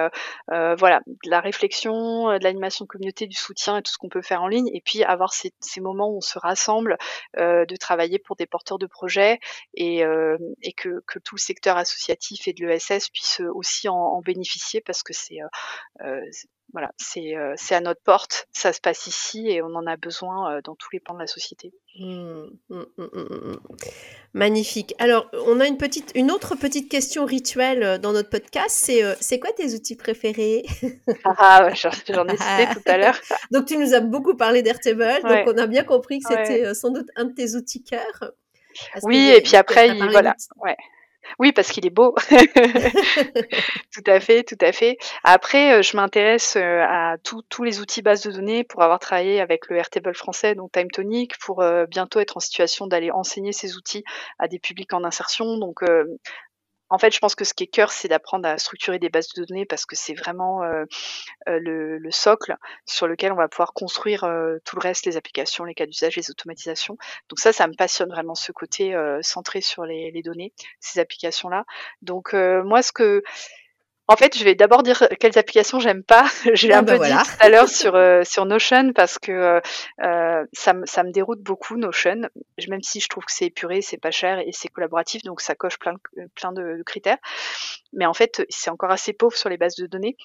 [0.53, 4.09] euh, voilà, de la réflexion, de l'animation de communauté, du soutien et tout ce qu'on
[4.09, 6.97] peut faire en ligne, et puis avoir ces, moments où on se rassemble,
[7.37, 9.39] de travailler pour des porteurs de projets
[9.75, 10.03] et,
[10.63, 14.81] et que, que, tout le secteur associatif et de l'ESS puisse aussi en, en, bénéficier
[14.81, 15.39] parce que c'est
[16.73, 20.53] voilà, euh, c'est à notre porte, ça se passe ici et on en a besoin
[20.57, 21.73] euh, dans tous les pans de la société.
[21.99, 23.57] Mmh, mmh, mmh,
[24.35, 24.95] Magnifique.
[24.99, 28.71] Alors, on a une, petite, une autre petite question rituelle euh, dans notre podcast.
[28.71, 30.65] C'est c'est quoi tes outils préférés?
[31.25, 33.19] Ah, j'en ai cité tout à l'heure.
[33.51, 35.23] donc, tu nous as beaucoup parlé d'Airtable.
[35.23, 38.33] Donc, on a bien compris que c'était sans doute un de tes outils cœur.
[39.03, 40.35] Oui, et puis après, il, voilà.
[40.57, 40.77] Ouais.
[41.39, 42.15] Oui, parce qu'il est beau.
[43.93, 44.99] tout à fait, tout à fait.
[45.25, 49.41] Après, euh, je m'intéresse euh, à tous les outils bases de données pour avoir travaillé
[49.41, 53.77] avec le Airtable français, donc TimeTonic, pour euh, bientôt être en situation d'aller enseigner ces
[53.77, 54.05] outils
[54.39, 55.59] à des publics en insertion.
[55.59, 55.83] Donc,
[56.89, 59.29] en fait, je pense que ce qui est cœur, c'est d'apprendre à structurer des bases
[59.35, 60.85] de données parce que c'est vraiment euh,
[61.49, 65.17] euh, le, le, socle sur lequel on va pouvoir construire euh, tout le reste, les
[65.17, 66.97] applications, les cas d'usage, les automatisations.
[67.29, 71.65] Donc ça, ça me passionne vraiment ce côté centré sur les, les données, ces applications-là.
[72.03, 73.23] Donc moi, ce que
[74.09, 76.27] en fait, je vais d'abord dire quelles applications j'aime pas.
[76.55, 79.33] J'ai ah un bah peu dit tout à l'heure sur euh, sur Notion parce que
[79.33, 79.61] euh,
[80.03, 82.23] euh, ça, me, ça me déroute beaucoup Notion,
[82.69, 85.55] même si je trouve que c'est épuré, c'est pas cher et c'est collaboratif, donc ça
[85.55, 85.95] coche plein
[86.35, 87.19] plein de, critères.
[87.93, 90.17] Mais en fait, c'est encore assez pauvre sur les bases de données.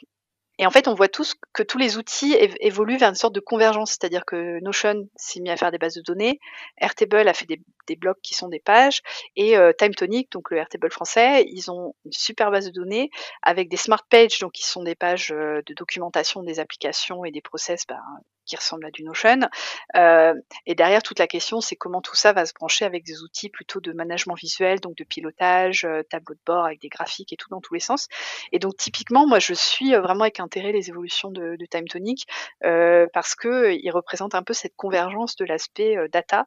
[0.60, 3.40] Et en fait, on voit tous que tous les outils évoluent vers une sorte de
[3.40, 6.40] convergence, c'est-à-dire que Notion s'est mis à faire des bases de données,
[6.78, 7.60] Airtable a fait des,
[7.96, 9.02] blocs qui sont des pages,
[9.36, 13.10] et euh, TimeTonic, donc le Airtable français, ils ont une super base de données
[13.42, 17.32] avec des smart pages, donc qui sont des pages euh, de documentation des applications et
[17.32, 18.02] des process ben,
[18.46, 19.42] qui ressemble à du Notion.
[19.96, 20.34] Euh,
[20.66, 23.50] et derrière, toute la question, c'est comment tout ça va se brancher avec des outils
[23.50, 27.50] plutôt de management visuel, donc de pilotage, tableau de bord avec des graphiques et tout
[27.50, 28.08] dans tous les sens.
[28.52, 32.28] Et donc, typiquement, moi, je suis vraiment avec intérêt les évolutions de, de TimeTonic
[32.66, 36.46] euh, parce que il représente un peu cette convergence de l'aspect data,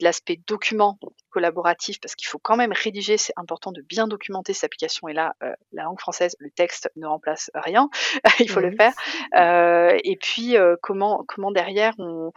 [0.00, 0.81] de l'aspect document
[1.30, 5.08] collaboratif, parce qu'il faut quand même rédiger, c'est important de bien documenter cette application.
[5.08, 7.88] Et là, euh, la langue française, le texte ne remplace rien,
[8.40, 8.92] il faut le faire.
[9.36, 12.32] Euh, et puis, comment comment derrière on,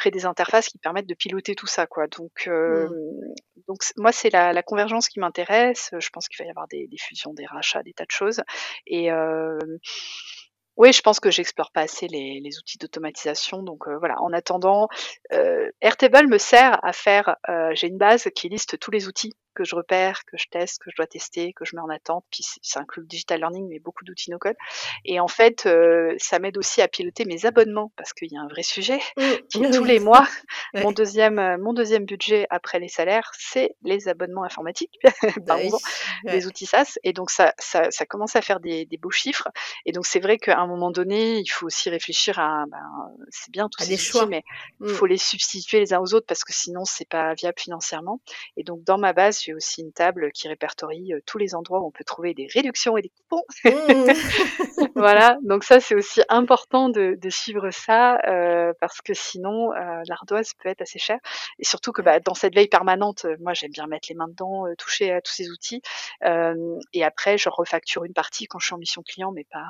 [0.00, 2.06] crée des interfaces qui permettent de piloter tout ça, quoi.
[2.06, 3.34] Donc, euh, mmh.
[3.68, 5.90] donc moi, c'est la, la, convergence qui m'intéresse.
[5.98, 8.40] Je pense qu'il va y avoir des, des, fusions, des rachats, des tas de choses.
[8.86, 9.58] Et euh,
[10.80, 13.62] oui, je pense que j'explore pas assez les, outils d'automatisation.
[13.62, 14.88] Donc euh, voilà, en attendant,
[15.30, 17.36] euh, Airtable me sert à faire.
[17.50, 20.82] Euh, j'ai une base qui liste tous les outils que je repère, que je teste,
[20.82, 22.24] que je dois tester, que je mets en attente.
[22.30, 24.56] Puis ça inclut le digital learning, mais beaucoup d'outils no-code.
[25.04, 28.40] Et en fait, euh, ça m'aide aussi à piloter mes abonnements parce qu'il y a
[28.40, 29.22] un vrai sujet mmh.
[29.52, 30.26] qui tous les mois,
[30.74, 34.98] mon deuxième, euh, mon deuxième budget après les salaires, c'est les abonnements informatiques,
[35.42, 35.56] bah
[36.24, 36.98] les outils SaaS.
[37.02, 39.48] Et donc ça, ça, ça commence à faire des, des beaux chiffres.
[39.86, 42.78] Et donc c'est vrai qu'à un moment donné, il faut aussi réfléchir à, ben,
[43.30, 44.26] c'est bien tous ces outils, choix.
[44.26, 44.42] mais
[44.80, 44.94] il mmh.
[44.94, 48.20] faut les substituer les uns aux autres parce que sinon c'est pas viable financièrement.
[48.56, 51.86] Et donc dans ma base, j'ai aussi une table qui répertorie tous les endroits où
[51.86, 53.44] on peut trouver des réductions et des coupons.
[53.64, 54.90] Mmh.
[54.94, 60.02] voilà, donc ça c'est aussi important de, de suivre ça euh, parce que sinon euh,
[60.08, 61.18] l'ardoise peut être assez chère
[61.58, 64.66] et surtout que bah, dans cette veille permanente, moi j'aime bien mettre les mains dedans,
[64.66, 65.82] euh, toucher à tous ces outils
[66.92, 69.66] et après je refacture une partie quand je suis en mission client, mais pas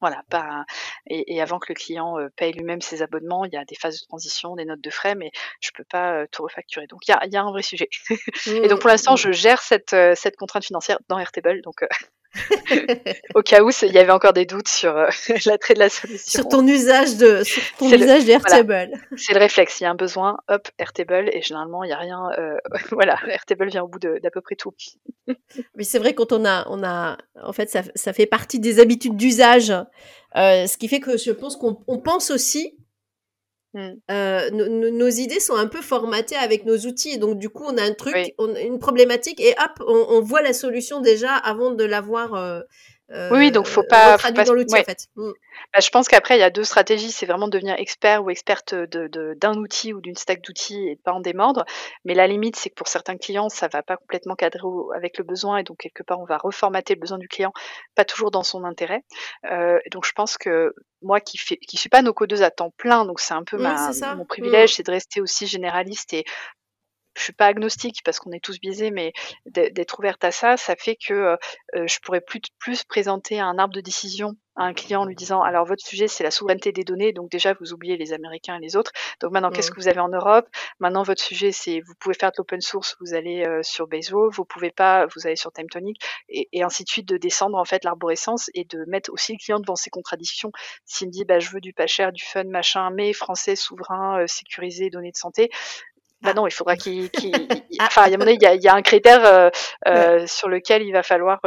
[0.00, 0.64] voilà, pas
[1.06, 3.74] et, et, avant que le client euh, paye lui-même ses abonnements, il y a des
[3.74, 5.30] phases de transition, des notes de frais, mais
[5.60, 6.86] je peux pas euh, tout refacturer.
[6.86, 7.88] Donc il y a, y a, un vrai sujet.
[8.46, 9.18] et donc pour l'instant, mmh.
[9.18, 11.62] je gère cette, euh, cette contrainte financière dans Airtable.
[11.62, 11.84] Donc
[13.34, 15.08] au cas où il y avait encore des doutes sur euh,
[15.46, 16.42] l'attrait de la solution.
[16.42, 18.90] Sur ton usage de, sur ton usage le, Airtable.
[19.16, 19.80] C'est le réflexe.
[19.80, 22.30] Il y a un besoin, hop, Airtable, et généralement il n'y a rien.
[22.38, 22.56] Euh,
[22.92, 24.72] voilà, Airtable vient au bout d'à peu près tout.
[25.26, 28.80] Mais c'est vrai quand on a, on a, en fait, ça, ça fait partie des
[28.80, 29.70] habitudes d'usage,
[30.36, 32.76] euh, ce qui fait que je pense qu'on pense aussi
[33.74, 33.88] Mmh.
[34.10, 37.18] Euh, nos idées sont un peu formatées avec nos outils.
[37.18, 40.40] Donc, du coup, on a un truc, on une problématique et hop, on, on, voit
[40.42, 42.60] la solution déjà avant de l'avoir euh,
[43.30, 45.06] oui, donc faut pas, faut pas dans l'outil en fait.
[45.16, 45.30] Mmh.
[45.72, 48.30] Bah, je pense qu'après il y a deux stratégies, c'est vraiment de devenir expert ou
[48.30, 51.64] experte de, d'un outil ou d'une stack d'outils et de pas en démordre.
[52.04, 54.60] Mais la limite, c'est que pour certains clients, ça va pas complètement cadrer
[54.94, 57.52] avec le besoin et donc quelque part on va reformater le besoin du client,
[57.94, 59.04] pas toujours dans son intérêt.
[59.50, 63.04] Euh, donc je pense que moi qui qui suis pas no codeuse à temps plein,
[63.04, 64.74] donc c'est un peu ma, mon privilège, mmh.
[64.74, 66.24] c'est de rester aussi généraliste et
[67.18, 69.12] je suis pas agnostique parce qu'on est tous biaisés, mais
[69.46, 71.36] d'être ouverte à ça, ça fait que euh,
[71.76, 75.14] euh, je pourrais plus, plus présenter un arbre de décision à un client en lui
[75.14, 78.56] disant alors votre sujet c'est la souveraineté des données, donc déjà vous oubliez les Américains
[78.56, 78.90] et les autres.
[79.20, 79.74] Donc maintenant qu'est-ce mmh.
[79.74, 80.48] que vous avez en Europe?
[80.80, 84.30] Maintenant votre sujet c'est vous pouvez faire de l'open source, vous allez euh, sur Bezos,
[84.30, 87.64] vous pouvez pas, vous allez sur TimeTonic et, et ainsi de suite de descendre en
[87.64, 90.50] fait l'arborescence et de mettre aussi le client devant ses contradictions.
[90.84, 94.26] S'il me dit bah je veux du pas cher, du fun machin, mais français souverain,
[94.26, 95.50] sécurisé, données de santé,
[96.22, 97.10] bah non, il faudra qu'il.
[97.80, 97.86] Ah.
[97.86, 99.50] enfin, il y, a, il y a un critère euh,
[99.86, 101.40] euh, sur lequel il va falloir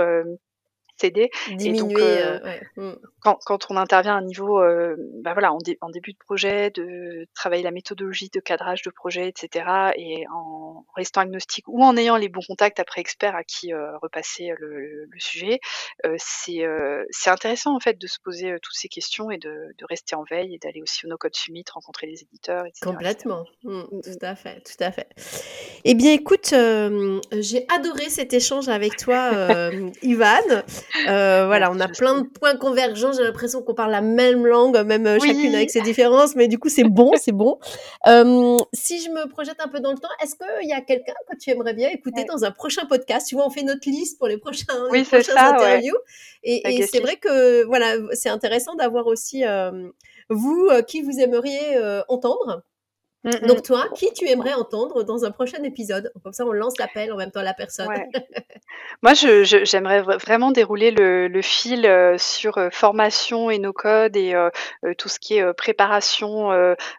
[1.08, 2.40] euh, Diminuer, euh,
[2.78, 3.00] euh, mm.
[3.22, 6.70] quand, quand, on intervient à un niveau, euh, bah voilà, en, en, début de projet,
[6.72, 11.98] de travailler la méthodologie de cadrage de projet, etc., et en restant agnostique ou en
[11.98, 15.60] ayant les bons contacts après experts à qui repasser le, le sujet,
[16.18, 16.62] c'est
[17.28, 20.56] intéressant en fait de se poser toutes ces questions et de, de rester en veille
[20.56, 22.82] et d'aller aussi au No Code Summit, rencontrer les éditeurs, etc.
[22.84, 25.08] Complètement, mm, mm, tout à fait, tout à fait.
[25.84, 26.54] Eh bien, écoute,
[27.32, 29.32] j'ai adoré cet échange avec toi,
[30.02, 30.64] Ivan.
[31.08, 33.14] Euh, voilà, on a plein de points convergents.
[33.14, 36.60] J'ai l'impression qu'on parle la même langue, même euh, chacune avec ses différences, mais du
[36.60, 37.60] coup, c'est bon, c'est bon.
[38.08, 41.14] Euh, si je me projette un peu dans le temps, est-ce qu'il y a quelqu'un
[41.30, 43.28] que tu aimerais bien écouter dans un prochain podcast?
[43.28, 45.98] Tu vois, on fait notre liste pour les prochains, oui, prochaines interviews.
[46.44, 49.44] Et, et c'est vrai que voilà, c'est intéressant d'avoir aussi
[50.30, 51.78] vous qui vous aimeriez
[52.08, 52.64] entendre.
[53.24, 53.62] Mm, Donc mm.
[53.62, 56.12] toi, qui tu aimerais entendre dans un prochain épisode?
[56.24, 57.88] Comme ça, on lance l'appel en même temps à la personne.
[59.04, 64.50] Moi, j'aimerais vraiment dérouler le, fil euh, sur euh, formation et nos codes et euh,
[64.98, 66.50] tout ce qui est préparation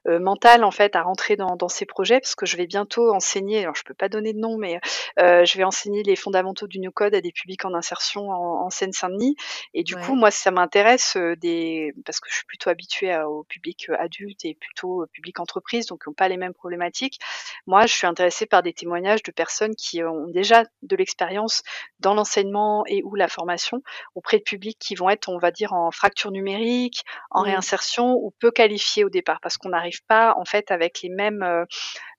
[0.07, 3.63] mentale en fait à rentrer dans, ces projets parce que je vais bientôt enseigner.
[3.63, 4.81] Alors, je peux pas donner de nom, mais
[5.19, 9.37] je vais enseigner les fondamentaux du no code à des publics en insertion en, Seine-Saint-Denis.
[9.75, 13.91] Et du coup, moi, ça m'intéresse des parce que je suis plutôt habituée au public
[13.99, 17.19] adulte et plutôt au public entreprise, donc pas les mêmes problématiques.
[17.67, 21.63] Moi, je suis intéressée par des témoignages de personnes qui ont déjà de l'expérience
[22.01, 23.83] dans l'enseignement et ou la formation
[24.15, 28.33] auprès de publics qui vont être, on va dire, en fracture numérique, en réinsertion ou
[28.39, 31.65] peu qualifiés au départ, parce qu'on n'arrive pas en fait avec les mêmes euh,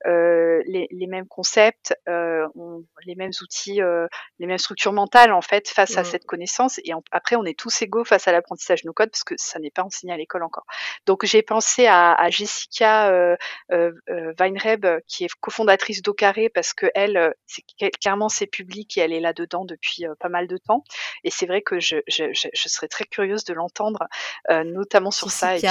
[0.06, 4.08] les, les, mêmes concepts, euh, on, les mêmes outils, euh,
[4.40, 6.80] les mêmes structures mentales en fait face à cette connaissance.
[6.84, 9.72] Et après, on est tous égaux face à l'apprentissage no code parce que ça n'est
[9.72, 10.66] pas enseigné à l'école encore.
[11.06, 13.36] Donc j'ai pensé à, à Jessica euh,
[13.72, 13.92] euh,
[14.40, 17.64] Weinreb qui est cofondatrice d'Ocaré parce que elle, c'est
[18.00, 20.84] clairement c'est public et elle est là dedans depuis pas mal de temps.
[21.24, 24.08] Et c'est vrai que je, je, je, je, serais très curieuse de l'entendre,
[24.50, 25.56] notamment sur ça.
[25.56, 25.68] Et puis,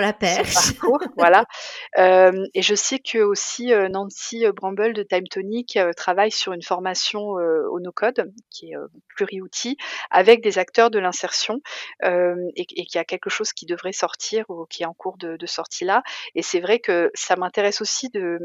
[0.00, 0.72] la perche.
[1.16, 1.44] voilà.
[1.96, 6.52] et je sais que aussi euh, Nancy euh, Bramble de Time Tonic euh, travaille sur
[6.52, 8.76] une formation au no-code qui est
[9.08, 9.76] pluri-outil
[10.10, 11.60] avec des acteurs de l'insertion
[12.02, 15.46] et, et qui a quelque chose qui devrait sortir ou qui est en cours de
[15.46, 16.02] sortie là.
[16.34, 18.38] Et c'est vrai que ça m'intéresse aussi de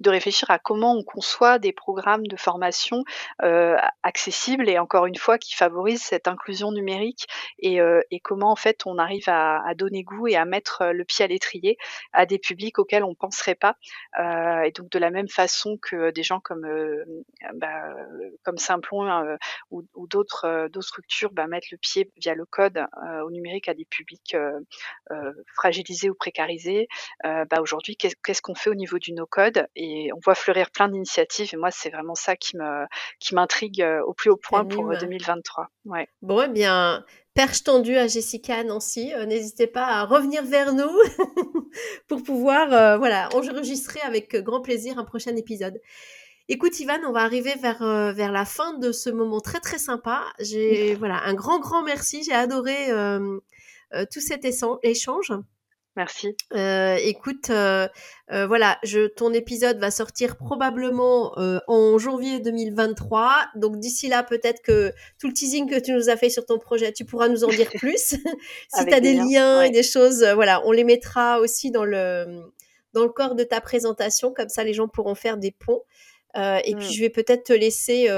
[0.00, 3.04] de réfléchir à comment on conçoit des programmes de formation
[3.42, 7.26] euh, accessibles et encore une fois qui favorisent cette inclusion numérique
[7.58, 11.04] et, euh, comment en fait on arrive à, donner goût et à mettre euh, le
[11.04, 11.76] pied à l'étrier
[12.12, 13.76] à des publics auxquels on penserait pas
[14.64, 16.66] et donc de la même façon que des gens comme
[17.54, 17.94] bah,
[18.42, 19.36] comme Simplon euh,
[19.70, 22.84] ou, d'autres structures bah, mettent le pied via le code
[23.24, 24.36] au numérique à des publics
[25.54, 26.88] fragilisés ou précarisés
[27.22, 30.88] bah, aujourd'hui qu'est-ce qu'on fait au niveau du no code et on voit fleurir plein
[30.88, 31.50] d'initiatives.
[31.52, 32.86] Et moi, c'est vraiment ça qui me
[33.18, 35.64] qui m'intrigue euh, au plus haut point pour 2023.
[35.64, 36.08] Euh, ouais.
[36.22, 39.12] Bon, eh bien, perche tendue à Jessica, Nancy.
[39.14, 40.90] Euh, n'hésitez pas à revenir vers nous
[42.08, 45.80] pour pouvoir, voilà, enregistrer avec grand plaisir un prochain épisode.
[46.48, 47.78] Écoute Ivan, on va arriver vers
[48.12, 50.24] vers la fin de ce moment très très sympa.
[50.40, 52.24] J'ai voilà un grand grand merci.
[52.24, 52.88] J'ai adoré
[54.10, 54.44] tout cet
[54.82, 55.32] échange.
[55.96, 56.36] Merci.
[56.54, 57.88] Euh, écoute, euh,
[58.30, 61.34] euh, voilà, je, ton épisode va sortir probablement
[61.66, 63.48] en janvier 2023.
[63.56, 66.58] Donc d'ici là, peut-être que tout le teasing que tu nous as fait sur ton
[66.58, 67.96] projet, tu pourras nous en dire plus.
[68.74, 72.40] si tu as des liens, et des choses, voilà, on les mettra aussi dans le
[72.92, 75.82] dans le corps de ta présentation, comme ça les gens pourront faire des ponts.
[76.36, 76.92] et puis mm.
[76.92, 78.08] je vais peut-être te laisser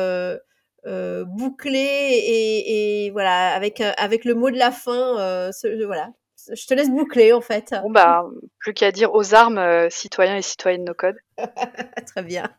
[0.85, 5.51] boucler et, et, voilà avec avec le mot de la fin.
[5.53, 6.11] Ce, voilà,
[6.51, 7.75] je te laisse boucler en fait.
[7.83, 8.25] Bon bah,
[8.59, 11.17] plus qu'à dire aux armes, euh, citoyens et citoyennes no code.
[12.07, 12.51] très bien.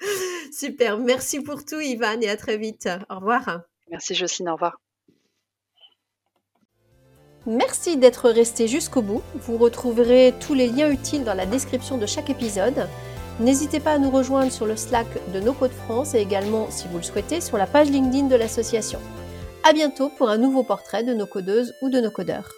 [0.52, 0.98] Super.
[0.98, 2.88] Merci pour tout, Ivan, et à très vite.
[3.10, 3.62] Au revoir.
[3.90, 4.48] Merci, Jocelyne.
[4.48, 4.80] Au revoir.
[7.46, 9.22] Merci d'être resté jusqu'au bout.
[9.34, 12.88] Vous retrouverez tous les liens utiles dans la description de chaque épisode.
[13.40, 16.88] N'hésitez pas à nous rejoindre sur le Slack de No Code France et également, si
[16.88, 19.00] vous le souhaitez, sur la page LinkedIn de l'association.
[19.62, 22.50] À bientôt pour un nouveau portrait de nos codeuses ou de nos codeurs.